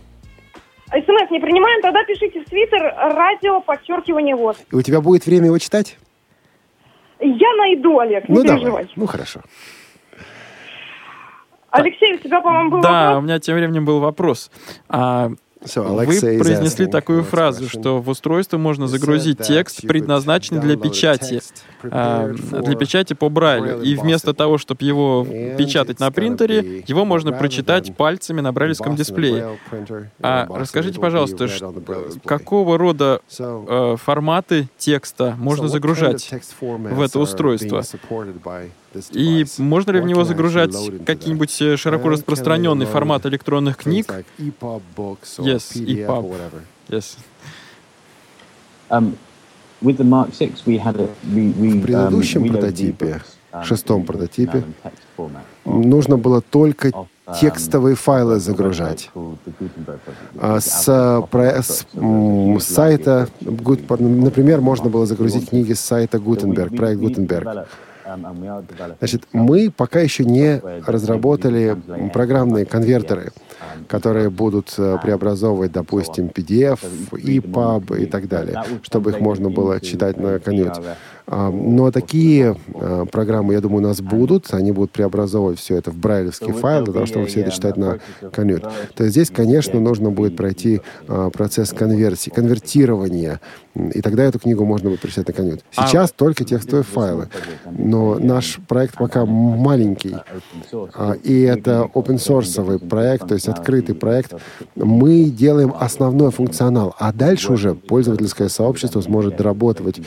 [0.91, 4.57] СМС не принимаем, тогда пишите в твиттер радио подчеркивание ВОЗ.
[4.71, 5.97] И у тебя будет время его читать?
[7.19, 8.65] Я найду, Олег, не ну, переживай.
[8.65, 8.89] давай.
[8.95, 9.41] Ну, хорошо.
[11.71, 13.23] Алексей, у тебя, по-моему, был Да, у вопрос?
[13.23, 14.51] меня тем временем был вопрос.
[14.87, 20.61] А, So, Вы Alexei произнесли такую фразу, что в устройство можно загрузить текст, could предназначенный
[20.61, 21.41] для печати,
[21.81, 23.81] для for печати по Брайлю.
[23.81, 25.25] И вместо того, чтобы его
[25.57, 29.57] печатать на принтере, его можно прочитать пальцами на брайлевском дисплее.
[30.21, 31.47] А расскажите, пожалуйста,
[32.25, 36.29] какого рода э, форматы текста можно загружать
[36.61, 37.83] в это устройство?
[39.11, 40.75] И можно ли в него загружать
[41.05, 44.07] какие-нибудь э, широко распространенный формат электронных книг?
[44.09, 44.81] or
[45.37, 46.61] Yes, EPUB.
[46.89, 47.17] Yes.
[48.89, 49.17] Um,
[51.23, 53.21] В предыдущем прототипе,
[53.63, 54.63] шестом прототипе.
[55.65, 57.05] Нужно было только um,
[57.39, 59.09] текстовые файлы загружать.
[60.39, 61.85] А С, copy с,
[62.63, 67.67] с сайта, например, можно было загрузить книги с сайта Гутенберг, проект Гутенберг.
[68.05, 68.65] um,
[68.99, 71.77] Значит, мы пока еще не разработали
[72.11, 73.31] программные конвертеры,
[73.87, 76.79] которые будут э, преобразовывать, допустим, PDF,
[77.11, 80.81] EPUB и так далее, чтобы их можно было читать на конверте.
[81.31, 84.51] А, Но такие э, программы, я думаю, у нас будут.
[84.51, 87.99] Они будут преобразовывать все это в брайлевский файл для того, чтобы все это читать на
[88.31, 88.67] конверт.
[88.95, 93.39] То есть здесь, конечно, нужно будет пройти а, процесс конверсии, конвертирования.
[93.75, 95.63] И тогда эту книгу можно будет прочитать на конверт.
[95.71, 97.29] Сейчас только текстовые файлы.
[97.71, 100.15] Но наш проект пока маленький.
[100.95, 104.33] А, И это open source проект, то есть открытый проект.
[104.75, 110.01] Мы делаем основной функционал, а дальше уже пользовательское сообщество сможет дорабатывать.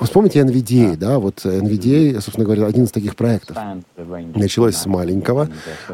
[0.00, 3.56] Вспомните NVDA, да, вот NVDA, собственно говоря, один из таких проектов.
[4.34, 5.48] Началось с маленького,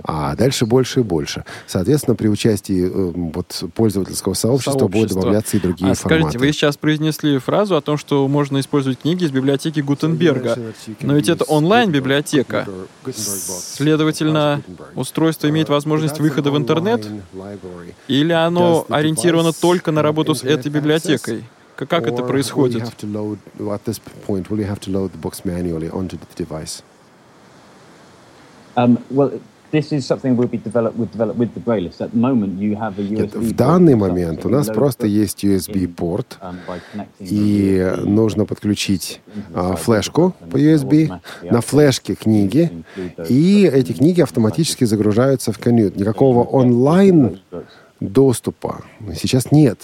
[0.05, 1.45] а дальше больше и больше.
[1.67, 5.21] Соответственно, при участии э, вот, пользовательского сообщества, будут Сообщества.
[5.23, 6.39] добавляться и другие А скажите, форматы.
[6.39, 10.57] вы сейчас произнесли фразу о том, что можно использовать книги из библиотеки Гутенберга.
[11.01, 12.67] Но ведь это онлайн-библиотека.
[13.15, 14.63] Следовательно,
[14.95, 17.07] устройство имеет возможность выхода в интернет?
[18.09, 21.45] Или оно ориентировано только на работу с этой библиотекой?
[21.87, 22.83] Как это происходит?
[28.75, 29.41] Um, well,
[33.11, 39.21] Нет, в данный момент у нас просто есть USB-порт, um, и нужно подключить
[39.55, 41.13] а, флешку по USB,
[41.43, 42.85] на флешке книги,
[43.29, 45.97] и эти книги автоматически загружаются в конют.
[45.97, 47.41] Никакого онлайн
[48.01, 48.83] доступа
[49.17, 49.79] сейчас нет.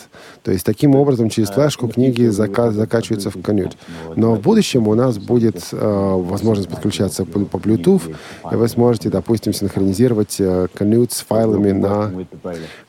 [0.44, 3.76] То есть таким образом через флешку книги зака- закачиваются в конют.
[4.16, 5.76] Но в будущем у нас будет э,
[6.16, 8.14] возможность подключаться по, по Bluetooth,
[8.52, 12.12] и вы сможете, допустим, синхронизировать э, конют с файлами на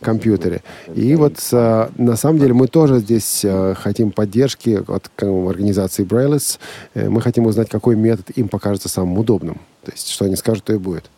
[0.01, 0.61] компьютере.
[0.93, 6.05] И вот э, на самом деле мы тоже здесь э, хотим поддержки от к- организации
[6.05, 6.59] Brailleys.
[6.93, 9.59] Э, Мы хотим узнать, какой метод им покажется самым удобным.
[9.83, 11.09] То есть, что они скажут, то и будет.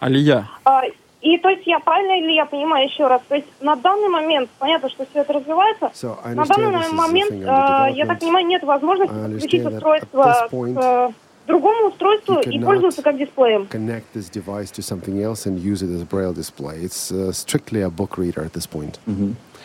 [0.00, 0.82] Алия, А,
[1.20, 3.20] И то есть я правильно ли я понимаю еще раз?
[3.28, 7.92] То есть на данный момент, понятно, что все это развивается, So, на данный момент, э,
[7.96, 11.10] я так понимаю, нет возможности подключить устройство к э,
[11.48, 13.66] другому устройству и пользоваться как дисплеем.
[13.68, 16.78] connect this device to something else and use it as a braille display.
[16.84, 19.00] It's uh, strictly a book reader at this point.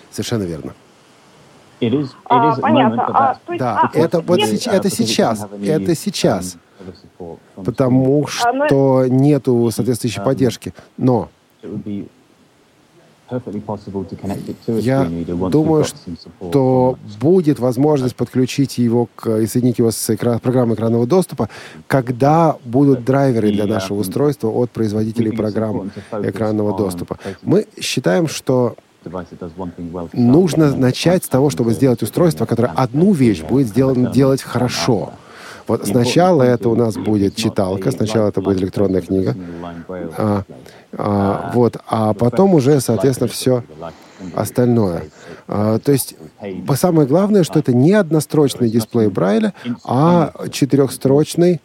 [0.10, 0.74] Совершенно верно.
[1.82, 3.06] It is, it А, is the понятно.
[3.14, 6.58] А, то есть, Да, а, это вот сеч- это сейчас, это сейчас,
[7.56, 10.74] потому А, но- что нету соответствующей поддержки.
[10.98, 11.30] Но
[14.80, 15.08] я
[15.50, 15.86] думаю,
[16.50, 21.50] что будет возможность подключить его к, и соединить его с экра- программой экранного доступа,
[21.88, 27.18] когда будут драйверы для нашего устройства от производителей программ экранного доступа.
[27.44, 28.76] Мы считаем, что
[30.14, 35.14] нужно начать с того, чтобы сделать устройство, которое одну вещь будет сделано делать хорошо.
[35.68, 39.34] Вот сначала это у нас будет читалка, сначала это будет электронная книга,
[40.96, 43.64] а, вот, а потом уже, соответственно, все
[44.36, 45.06] остальное.
[45.48, 46.16] А, то есть
[46.76, 51.62] самое главное, что это не однострочный дисплей Брайля, а четырехстрочный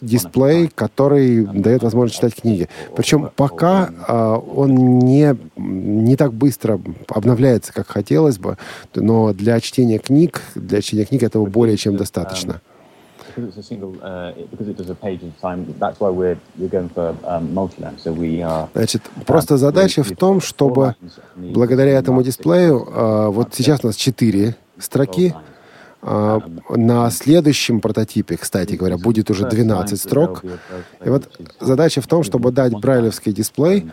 [0.00, 2.68] дисплей, который дает возможность читать книги.
[2.94, 8.58] Причем пока а, он не, не так быстро обновляется, как хотелось бы,
[8.94, 12.60] но для чтения книг, для чтения книг этого более чем достаточно.
[13.34, 15.66] Because it's a single, uh, because it does a page at a time.
[15.78, 17.98] That's why we're we're going for um, multi-lamp.
[18.00, 18.68] So we are.
[18.74, 20.94] Значит, просто задача в том, чтобы
[21.36, 25.42] благодаря этому дисплею, а, вот сейчас у нас 4 строки, а,
[26.04, 30.42] на следующем прототипе, кстати говоря, будет уже 12 строк.
[31.04, 31.30] И вот
[31.60, 33.90] задача в том, чтобы дать брайлевский дисплей,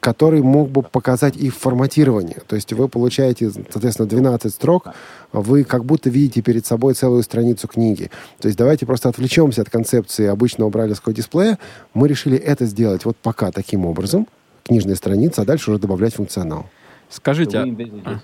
[0.00, 2.42] который мог бы показать и форматирование.
[2.46, 4.88] То есть вы получаете, соответственно, 12 строк,
[5.32, 8.10] вы как будто видите перед собой целую страницу книги.
[8.38, 11.58] То есть давайте просто отвлечемся от концепции обычного брайлевского дисплея.
[11.94, 14.26] Мы решили это сделать вот пока таким образом,
[14.64, 16.66] книжная страница, а дальше уже добавлять функционал.
[17.08, 18.20] Скажите, а-.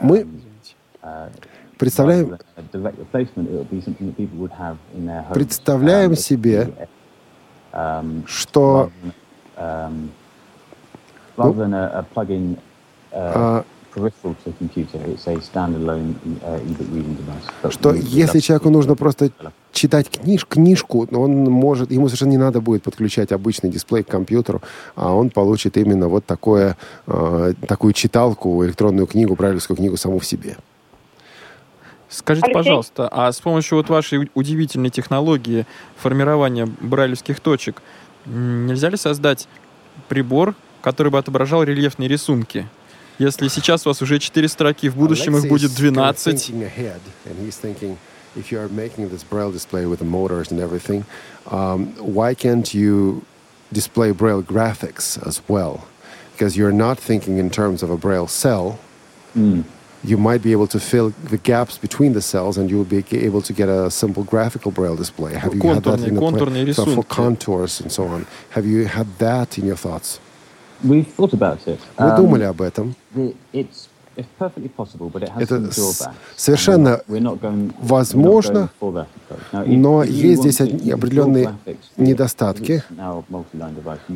[0.00, 0.26] Мы
[1.76, 2.38] представляем.
[5.32, 6.88] Представляем Um, себе,
[7.72, 8.90] um, что
[9.56, 10.08] um,
[11.36, 12.04] plug-in uh,
[13.12, 13.64] а, uh,
[17.70, 19.30] что если человеку нужно просто
[19.72, 24.60] читать книж, книжку, он может, ему совершенно не надо будет подключать обычный дисплей к компьютеру,
[24.96, 30.26] а он получит именно вот такое, э, такую читалку, электронную книгу, брайлевскую книгу саму в
[30.26, 30.58] себе.
[32.08, 32.54] Скажите, Алексей?
[32.54, 37.82] пожалуйста, а с помощью вот вашей удивительной технологии формирования брайлевских точек
[38.26, 39.48] нельзя ли создать
[40.08, 42.68] прибор, который бы отображал рельефные рисунки?
[43.18, 46.26] Если сейчас у вас уже 4 строки, в будущем их будет is kind of 12.
[46.26, 47.96] thinking ahead, and he's thinking,
[48.36, 51.04] if you are making this braille display with the motors and everything,
[51.50, 53.22] um, why can't you
[53.72, 55.86] display braille graphics as well?
[56.32, 58.78] Because you're not thinking in terms of a braille cell.
[60.05, 63.03] You might be able to fill the gaps between the cells, and you will be
[63.11, 65.35] able to get a simple graphical braille display.
[65.35, 67.07] Have you had that Контурные- in the контурные so for рисунки.
[67.09, 68.25] contours and so on?
[68.55, 70.19] Have you had that in your thoughts?
[70.83, 71.79] We've thought about it.
[71.99, 72.95] Вы Um, думали об этом?
[73.13, 73.89] the- it's
[75.38, 75.70] Это
[76.36, 77.00] совершенно
[77.80, 78.70] возможно,
[79.52, 81.54] но есть здесь определенные
[81.96, 82.82] недостатки.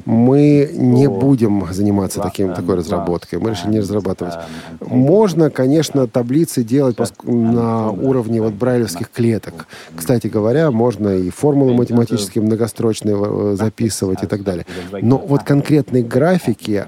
[0.05, 3.38] Мы не будем заниматься таким, такой um, разработкой.
[3.38, 4.34] Мы решили не разрабатывать.
[4.34, 4.94] tables.
[4.94, 9.66] Можно, конечно, таблицы делать на уровне вот брайлевских клеток.
[9.94, 14.66] Кстати говоря, можно и формулы математические многострочные э, записывать и так далее.
[15.03, 16.86] Но вот конкретные графики,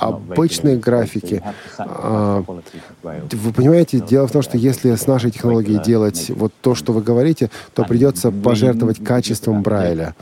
[0.00, 1.42] обычные графики,
[3.32, 7.02] вы понимаете, дело в том, что если с нашей технологией делать вот то, что вы
[7.02, 10.14] говорите, то придется пожертвовать качеством Брайля.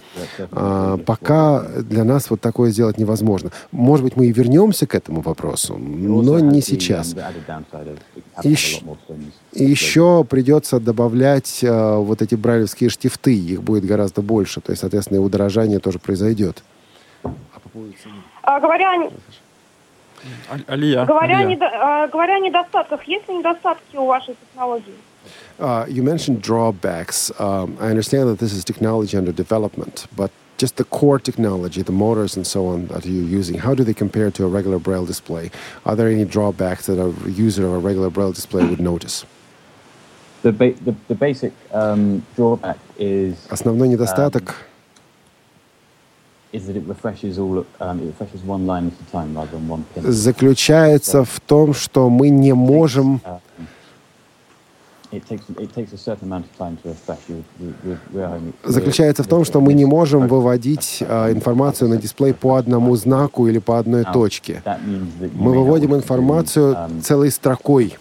[0.52, 3.50] А, пока для нас вот такое сделать невозможно.
[3.70, 7.14] Может быть, мы и вернемся к этому вопросу, но не сейчас.
[8.42, 8.82] И щ-
[9.52, 14.80] И еще придется добавлять э, вот эти брайлевские штифты, их будет гораздо больше, то есть,
[14.80, 16.62] соответственно, и удорожание тоже произойдет.
[18.42, 19.08] А, говоря,
[20.67, 21.55] Алия, говоря, о Алия.
[21.55, 24.95] недо- а, говоря о недостатках, есть ли недостатки у вашей технологии?
[25.59, 27.31] Uh, you mentioned drawbacks.
[27.39, 31.91] Um, I understand that this is technology under development, but just the core technology, the
[31.91, 35.05] motors and so on that you're using, how do they compare to a regular Braille
[35.05, 35.51] display?
[35.85, 39.25] Are there any drawbacks that a user of a regular Braille display would notice?
[40.43, 44.55] The, ba- the, the basic um, drawback is Основной недостаток is that it refreshes all
[44.55, 44.70] um,
[50.02, 53.20] заключается в том, что мы не можем
[58.14, 62.96] Um, заключается в том, что мы не можем выводить а, информацию на дисплей по одному
[62.96, 64.62] знаку или по одной точке.
[65.34, 67.98] Мы выводим информацию целой строкой.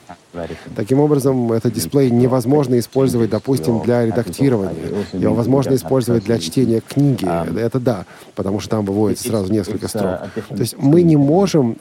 [0.75, 5.05] Таким образом, этот дисплей невозможно использовать, допустим, для редактирования.
[5.13, 7.27] Его возможно использовать для чтения книги.
[7.59, 8.05] Это да,
[8.35, 10.19] потому что там выводится сразу несколько строк.
[10.49, 11.77] То есть мы не можем,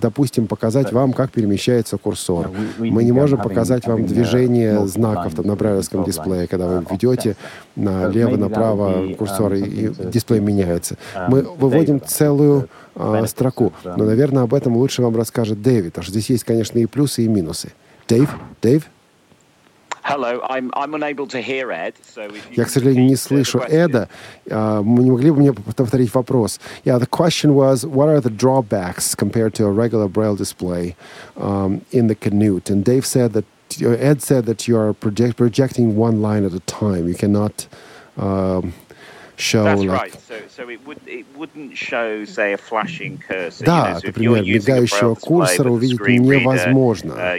[0.00, 2.50] допустим, показать вам, как перемещается курсор.
[2.78, 7.36] Мы не можем показать вам движение знаков там, на брайлевском дисплее, когда вы ведете
[7.76, 10.96] налево-направо курсор, и дисплей меняется.
[11.28, 13.72] Мы выводим целую э, строку.
[13.84, 17.24] Но, наверное, об этом лучше вам расскажет Дэвид, потому что здесь есть, конечно, и плюсы,
[17.24, 17.72] и минусы.
[18.08, 18.30] Дэйв?
[18.62, 18.90] Дэйв?
[22.50, 24.08] Я, к сожалению, не слышу Эда.
[24.46, 26.60] Uh, не могли бы мне повторить вопрос?
[26.84, 30.94] Yeah, the question was, what are the drawbacks compared to a regular Braille display
[31.38, 32.68] um, in the Canute?
[32.68, 33.46] And Dave said that,
[33.80, 37.08] Ed said that you are project, projecting one line at a time.
[37.08, 37.66] You cannot...
[38.18, 38.74] Um,
[39.36, 40.12] show like...
[43.60, 47.14] Да, например, мигающего курсора увидеть невозможно.
[47.14, 47.38] uh,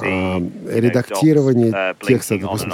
[0.00, 0.38] А,
[0.68, 2.70] редактирование uh, текста, допустим,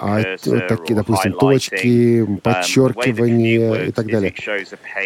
[0.00, 0.22] а,
[0.68, 4.34] такие, допустим, точки, Um, подчеркивание и так далее.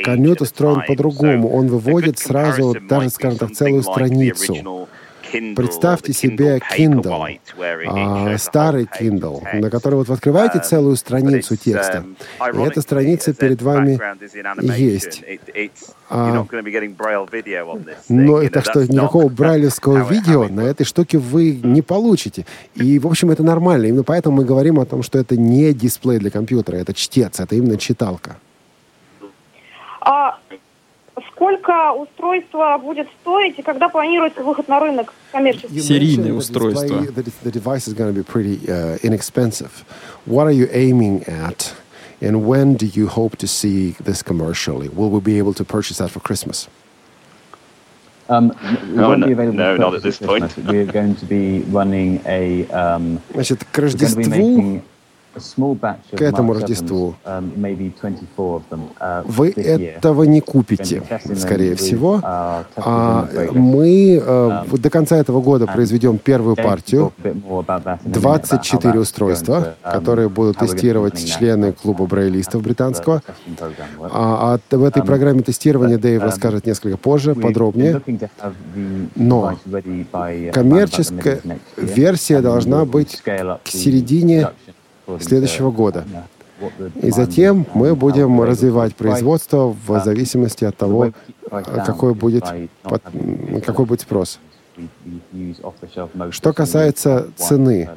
[0.05, 1.53] a устроен по-другому.
[1.53, 4.89] Он выводит сразу даже, скажем так, целую страницу.
[5.55, 7.39] Представьте себе Kindle
[7.89, 12.05] а, старый Kindle, на который вот вы открываете Um, целую страницу it's, текста.
[12.41, 13.99] um, И эта страница перед вами
[14.77, 15.23] есть.
[16.09, 16.45] А,
[18.09, 22.47] Но и так что никакого брайлевского видео на этой штуке вы не получите.
[22.75, 23.87] И, в общем, это нормально.
[23.87, 27.55] Именно поэтому мы говорим о том, что это не дисплей для компьютера, это чтец, это
[27.55, 28.37] именно читалка.
[30.01, 30.39] А
[31.37, 35.81] сколько устройство будет стоить и когда планируется выход на рынок коммерческий?
[35.81, 37.03] Серийное устройство.
[37.03, 39.85] The, device is going to be pretty uh, inexpensive.
[40.25, 41.75] What are you aiming at?
[42.23, 44.89] And when do you hope to see this commercially?
[44.89, 46.67] Will we be able to purchase that for Christmas?
[48.29, 48.57] Um,
[48.89, 50.45] No, won't no- be available no, not at this point.
[50.45, 50.67] Christmas.
[50.67, 52.67] We're going to be running a.
[52.71, 54.83] Um, Значит, к we're going to be Рождеству
[56.13, 57.15] К этому Рождеству.
[57.25, 61.03] Sevens, um, maybe 24 of them, uh, Вы этого не купите,
[61.37, 62.21] скорее всего.
[62.23, 67.07] uh, А мы э, до конца этого года произведем первую партию.
[67.07, 69.93] talk a bit more about that in a minute, about how 24 that's устройства, um,
[69.93, 73.23] которые будут тестировать члены клуба брайлистов британского.
[74.01, 78.01] А, а в этой Um, программе тестирования Дэйв um, расскажет несколько позже, подробнее.
[79.15, 81.41] Но uh, коммерческая
[81.77, 84.49] версия должна быть к середине
[85.21, 86.05] следующего года.
[86.61, 91.13] uh, И затем мы будем развивать производство в Um, зависимости от того,
[91.51, 92.45] какой будет,
[93.65, 94.39] какой будет спрос.
[96.31, 97.91] Что касается цены,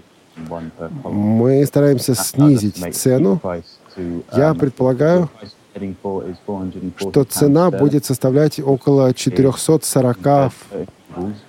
[1.04, 3.42] мы стараемся снизить цену.
[4.32, 9.14] Я um, предполагаю, the price we're heading for is 440 что цена будет составлять около
[9.14, 10.54] 440 sterling.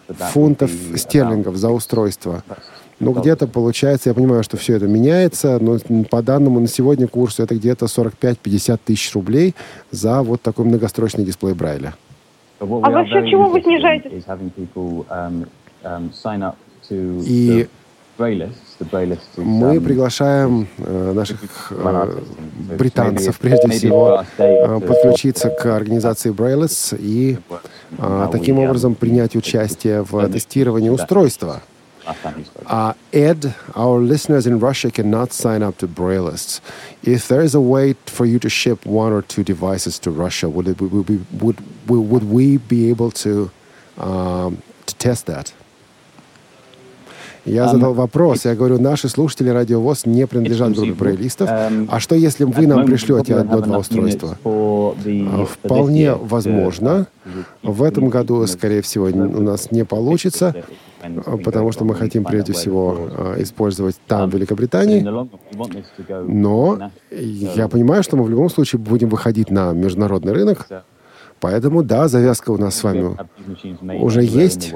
[0.08, 2.42] But that фунтов стерлингов за устройство.
[3.00, 5.78] $6 Ну, где-то получается, я понимаю, что все это меняется, но
[6.10, 9.54] по данному на сегодня курсу это где-то 45-50 тысяч рублей
[9.90, 11.94] за вот такой многострочный дисплей Брайля.
[12.60, 14.10] А за счет чего вы снижаете?
[15.08, 15.46] um,
[15.82, 16.54] um,
[17.26, 17.66] И
[19.38, 21.38] Мы um, приглашаем э, наших
[21.70, 22.20] э,
[22.76, 27.38] британцев, прежде всего, э, подключиться к организации Braillets и
[27.98, 31.62] э, таким образом принять участие в тестировании устройства.
[32.66, 36.60] Uh, Ed, our listeners in Russia cannot sign up to Braillists.
[37.02, 40.48] If there is a way for you to ship one or two devices to Russia,
[40.48, 43.50] would it would we, would, would we be able to
[43.98, 45.52] um, to test that?
[47.44, 48.44] Я Um, задал вопрос.
[48.44, 51.48] Я говорю, наши слушатели радиовоз не принадлежат группе брейлистов.
[51.48, 54.36] Um, А что, если вы нам пришлете одно-два устройства?
[54.44, 57.06] the- А, Вполне year to, возможно.
[57.24, 60.54] uh, В этом году, скорее всего, у нас не получится,
[61.42, 65.00] потому что мы хотим прежде всего а, использовать там, в Великобритании.
[66.26, 70.66] Но я понимаю, что мы в любом случае будем выходить на международный рынок.
[71.40, 73.16] Поэтому, да, завязка у нас с вами
[73.98, 74.74] уже есть.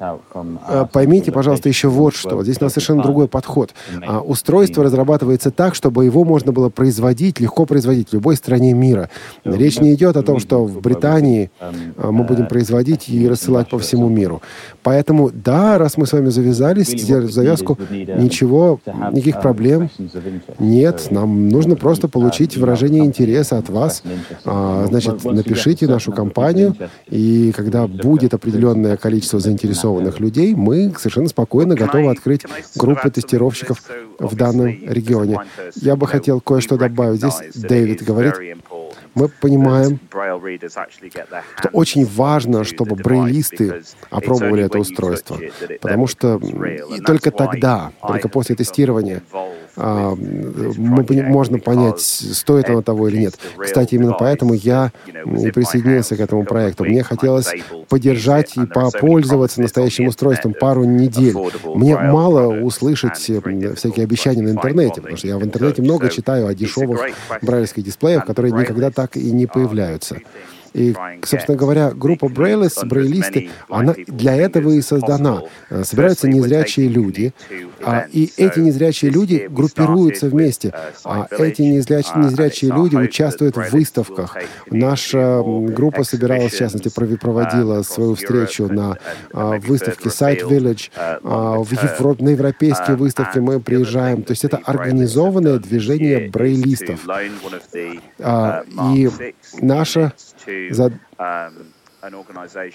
[0.00, 2.42] А, Поймите, пожалуйста, еще вот что.
[2.42, 3.72] Здесь у нас совершенно другой подход.
[4.04, 9.10] А, Устройство разрабатывается так, чтобы его можно было производить, легко производить в любой стране мира.
[9.44, 13.78] Речь не идет о том, что в Британии а, мы будем производить и рассылать по
[13.78, 14.42] всему миру.
[14.82, 18.80] Поэтому, да, раз мы с вами завязались, сделали завязку, ничего,
[19.12, 19.88] никаких проблем
[20.58, 21.06] нет.
[21.10, 24.02] Нам нужно просто получить выражение интереса от вас.
[24.44, 26.76] Значит, напишите нашу компанию,
[27.08, 32.42] и когда будет определенное количество заинтересованных людей, мы совершенно спокойно готовы открыть
[32.76, 33.82] группы тестировщиков
[34.18, 35.38] в данном регионе.
[35.76, 37.20] Я бы хотел кое-что добавить.
[37.20, 38.34] Здесь Дэвид говорит,
[39.14, 39.98] Мы понимаем,
[41.58, 45.38] что очень важно, чтобы брейлисты опробовали это устройство,
[45.80, 46.40] потому что
[47.04, 49.22] только тогда, только после тестирования,
[49.76, 53.38] мы, можно понять, стоит оно того или нет.
[53.56, 54.92] Кстати, именно поэтому я
[55.54, 56.84] присоединился к этому проекту.
[56.84, 57.52] Мне хотелось
[57.88, 61.34] поддержать и попользоваться настоящим устройством пару недель.
[61.64, 66.54] Мне мало услышать всякие обещания на интернете, потому что я в интернете много читаю о
[66.54, 67.00] дешевых
[67.42, 70.18] брайлевских дисплеях, которые никогда так и не появляются.
[70.72, 70.94] И,
[71.24, 75.42] собственно говоря, группа Брейлис, брейлисты, она для этого и создана.
[75.82, 77.32] Собираются незрячие люди,
[77.82, 80.72] а, и эти незрячие люди группируются вместе.
[81.04, 84.36] А эти незрячие, незрячие люди участвуют в выставках.
[84.70, 88.98] Наша группа собиралась, в частности, проводила свою встречу на
[89.32, 90.90] а, выставке Site Village.
[90.96, 94.22] А, в Европ, на европейские выставки мы приезжаем.
[94.22, 97.00] То есть это организованное движение брейлистов.
[98.94, 99.10] И
[99.60, 100.12] наша
[100.70, 100.92] за...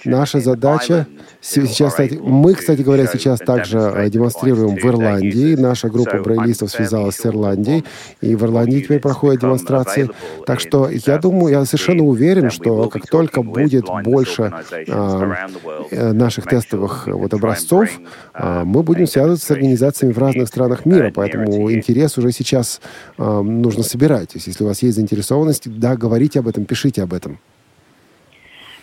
[0.06, 1.08] Наша задача
[1.42, 5.56] сейчас, кстати, мы, кстати говоря, сейчас также демонстрируем в Ирландии.
[5.56, 7.84] Наша группа брейлистов связалась с Ирландией,
[8.22, 10.12] и в Ирландии теперь проходят демонстрации.
[10.46, 14.54] Так что я думаю, я совершенно уверен, что как только будет больше
[14.90, 15.48] а,
[15.90, 17.90] э, наших тестовых вот образцов,
[18.34, 22.80] а, мы будем связываться с организациями в разных странах мира, поэтому интерес уже сейчас
[23.18, 24.30] а, нужно собирать.
[24.30, 27.40] То есть, если у вас есть заинтересованность, да, говорите об этом, пишите об этом.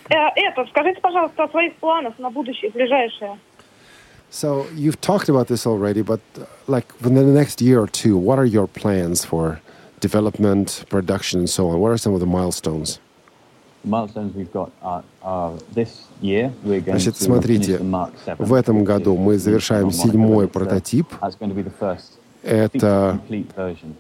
[0.09, 3.39] Это, скажите, пожалуйста, о своих планах на будущее, ближайшее.
[4.31, 8.17] So you've talked about this already, but uh, like within the next year or two,
[8.17, 9.61] what are your plans for
[10.01, 11.79] development, production, and so on?
[11.79, 12.99] What are some of the milestones?
[13.85, 16.51] Milestones we've got are, are this year.
[16.65, 17.79] We're going Значит, смотрите,
[18.39, 21.09] в этом году мы завершаем седьмой прототип.
[22.43, 23.21] Это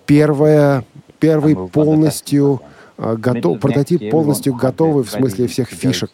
[0.07, 0.84] первая,
[1.20, 2.68] первый полностью а,
[3.03, 6.11] готов, прототип полностью готовый в смысле всех фишек,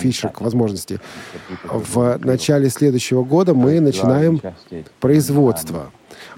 [0.00, 0.98] фишек, возможностей.
[1.64, 4.40] В начале следующего года мы начинаем
[5.00, 5.90] производство.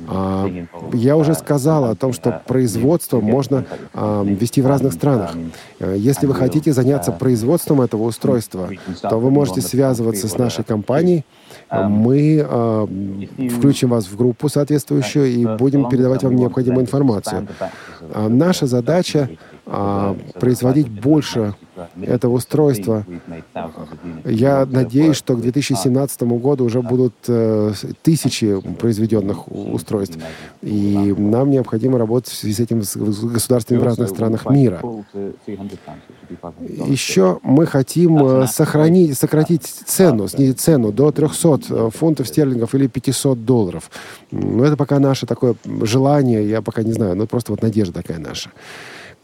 [0.08, 0.50] А,
[0.92, 5.36] я уже сказал о том, что производство можно а, вести в разных странах.
[5.80, 8.68] Если вы хотите заняться производством этого устройства,
[9.02, 11.24] то вы можете связываться с нашей компанией.
[11.70, 12.44] Мы
[13.56, 17.46] включим вас в группу соответствующую и будем передавать вам необходимую информацию.
[18.14, 19.28] Наша задача
[19.66, 21.54] а, производить больше
[22.02, 23.04] этого устройства.
[24.24, 30.18] Я надеюсь, что к 2017 году уже будут э, тысячи произведенных устройств.
[30.62, 34.82] И нам необходимо работать с этим с государствами в разных странах мира.
[36.86, 42.86] Еще мы хотим э, сохранить, сократить цену, снизить цену до 300 э, фунтов стерлингов или
[42.86, 43.90] 500 долларов.
[44.30, 48.18] Но это пока наше такое желание, я пока не знаю, но просто вот надежда такая
[48.18, 48.50] наша.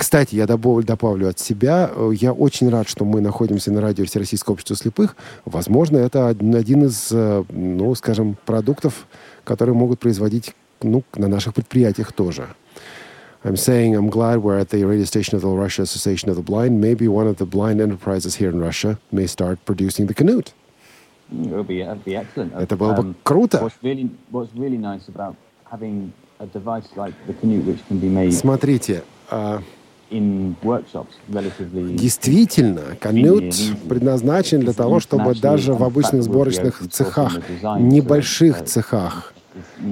[0.00, 1.90] Кстати, я добавлю, добавлю от себя.
[2.14, 5.14] Я очень рад, что мы находимся на радио Всероссийского общества слепых.
[5.44, 9.06] Возможно, это один из, э, ну, скажем, продуктов,
[9.44, 12.48] которые могут производить ну, на наших предприятиях тоже.
[13.44, 16.42] I'm saying I'm glad we're at the radio station of the Russia Association of the
[16.42, 16.80] Blind.
[16.80, 20.54] Maybe one of the blind enterprises here in Russia may start producing the Canute.
[21.30, 22.54] Be, be excellent.
[22.54, 23.58] Это было бы круто.
[23.58, 25.36] What's really, what's really nice about
[25.70, 28.32] having a device like the Canute, which can be made...
[28.32, 29.60] Смотрите, uh,
[31.96, 33.54] Действительно, канют
[33.88, 37.38] предназначен для того, чтобы даже в обычных сборочных цехах,
[37.78, 39.34] небольших цехах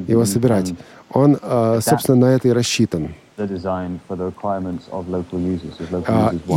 [0.07, 0.73] его собирать.
[1.13, 3.15] Он, э, собственно, на это и рассчитан.
[3.39, 3.45] А,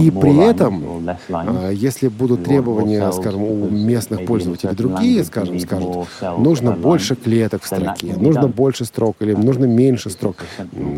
[0.01, 6.07] и при этом, а, если будут требования, скажем, у местных пользователей другие, скажем, скажут,
[6.39, 10.37] нужно больше клеток в строке, нужно больше строк или нужно меньше строк,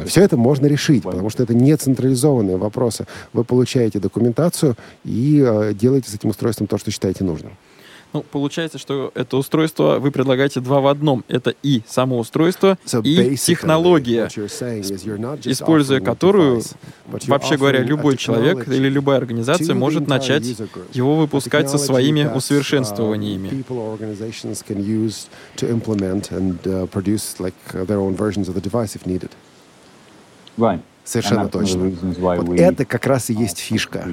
[0.06, 3.06] все это можно решить, потому что это не централизованные вопросы.
[3.34, 7.52] Вы получаете документацию и а, делаете с этим устройством то, что считаете нужным.
[8.14, 11.24] Ну, получается, что это устройство вы предлагаете два в одном.
[11.28, 14.28] Это и само устройство, so и технология,
[15.46, 16.62] используя которую,
[17.06, 20.46] вообще говоря, любой человек или любая организация может начать
[20.94, 23.64] его выпускать со своими усовершенствованиями.
[30.56, 30.82] Right.
[31.04, 31.92] Совершенно точно.
[32.18, 34.08] Вот это как раз и есть фишка.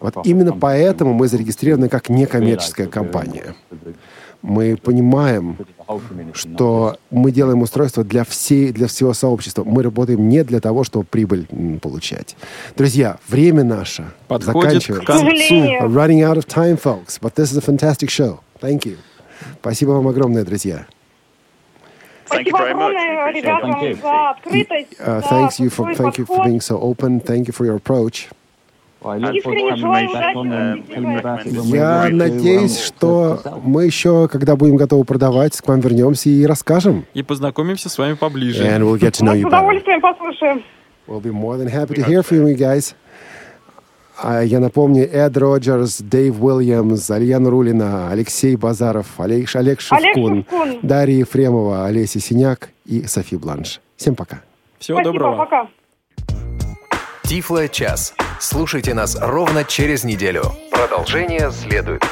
[0.00, 3.54] Вот именно поэтому мы зарегистрированы как некоммерческая компания.
[4.42, 5.56] Мы понимаем,
[6.34, 9.64] что мы делаем устройство для, всей, для всего сообщества.
[9.64, 11.46] Мы работаем не для того, чтобы прибыль
[11.80, 12.36] получать.
[12.76, 15.02] Друзья, время наше Подходит заканчивается.
[15.02, 15.96] к концу.
[15.98, 17.18] Running out of time, folks.
[17.18, 18.40] But this is a fantastic show.
[18.60, 18.96] Thank you.
[19.60, 20.86] Спасибо вам огромное, друзья.
[22.26, 26.46] Спасибо огромное ребятам за открытость, Uh, за thanks you for такой thank you for подход.
[26.46, 27.20] being so open.
[27.20, 28.28] Thank you for your approach.
[29.02, 31.74] Искренне желаю удачи.
[31.76, 37.04] Я надеюсь, что мы еще, когда будем готовы продавать, к вам вернемся и расскажем.
[37.12, 38.64] И познакомимся с вами поближе.
[38.64, 39.48] And we'll get to know Мы с you better.
[39.48, 40.62] удовольствием послушаем.
[41.06, 42.94] We'll be more than happy to hear from you guys.
[44.16, 50.78] А я напомню, Эд Роджерс, Дэйв Уильямс, Алья Нурулина, Алексей Базаров, Олег, Олег Шевкун, Шевкун.
[50.82, 53.80] Дарья Ефремова, Олеся Синяк и Софи Бланш.
[53.96, 54.42] Всем пока.
[54.78, 55.68] Всего Спасибо, пока.
[57.24, 58.14] Тифло час.
[58.38, 60.44] Слушайте нас ровно через неделю.
[60.70, 62.02] Продолжение следует.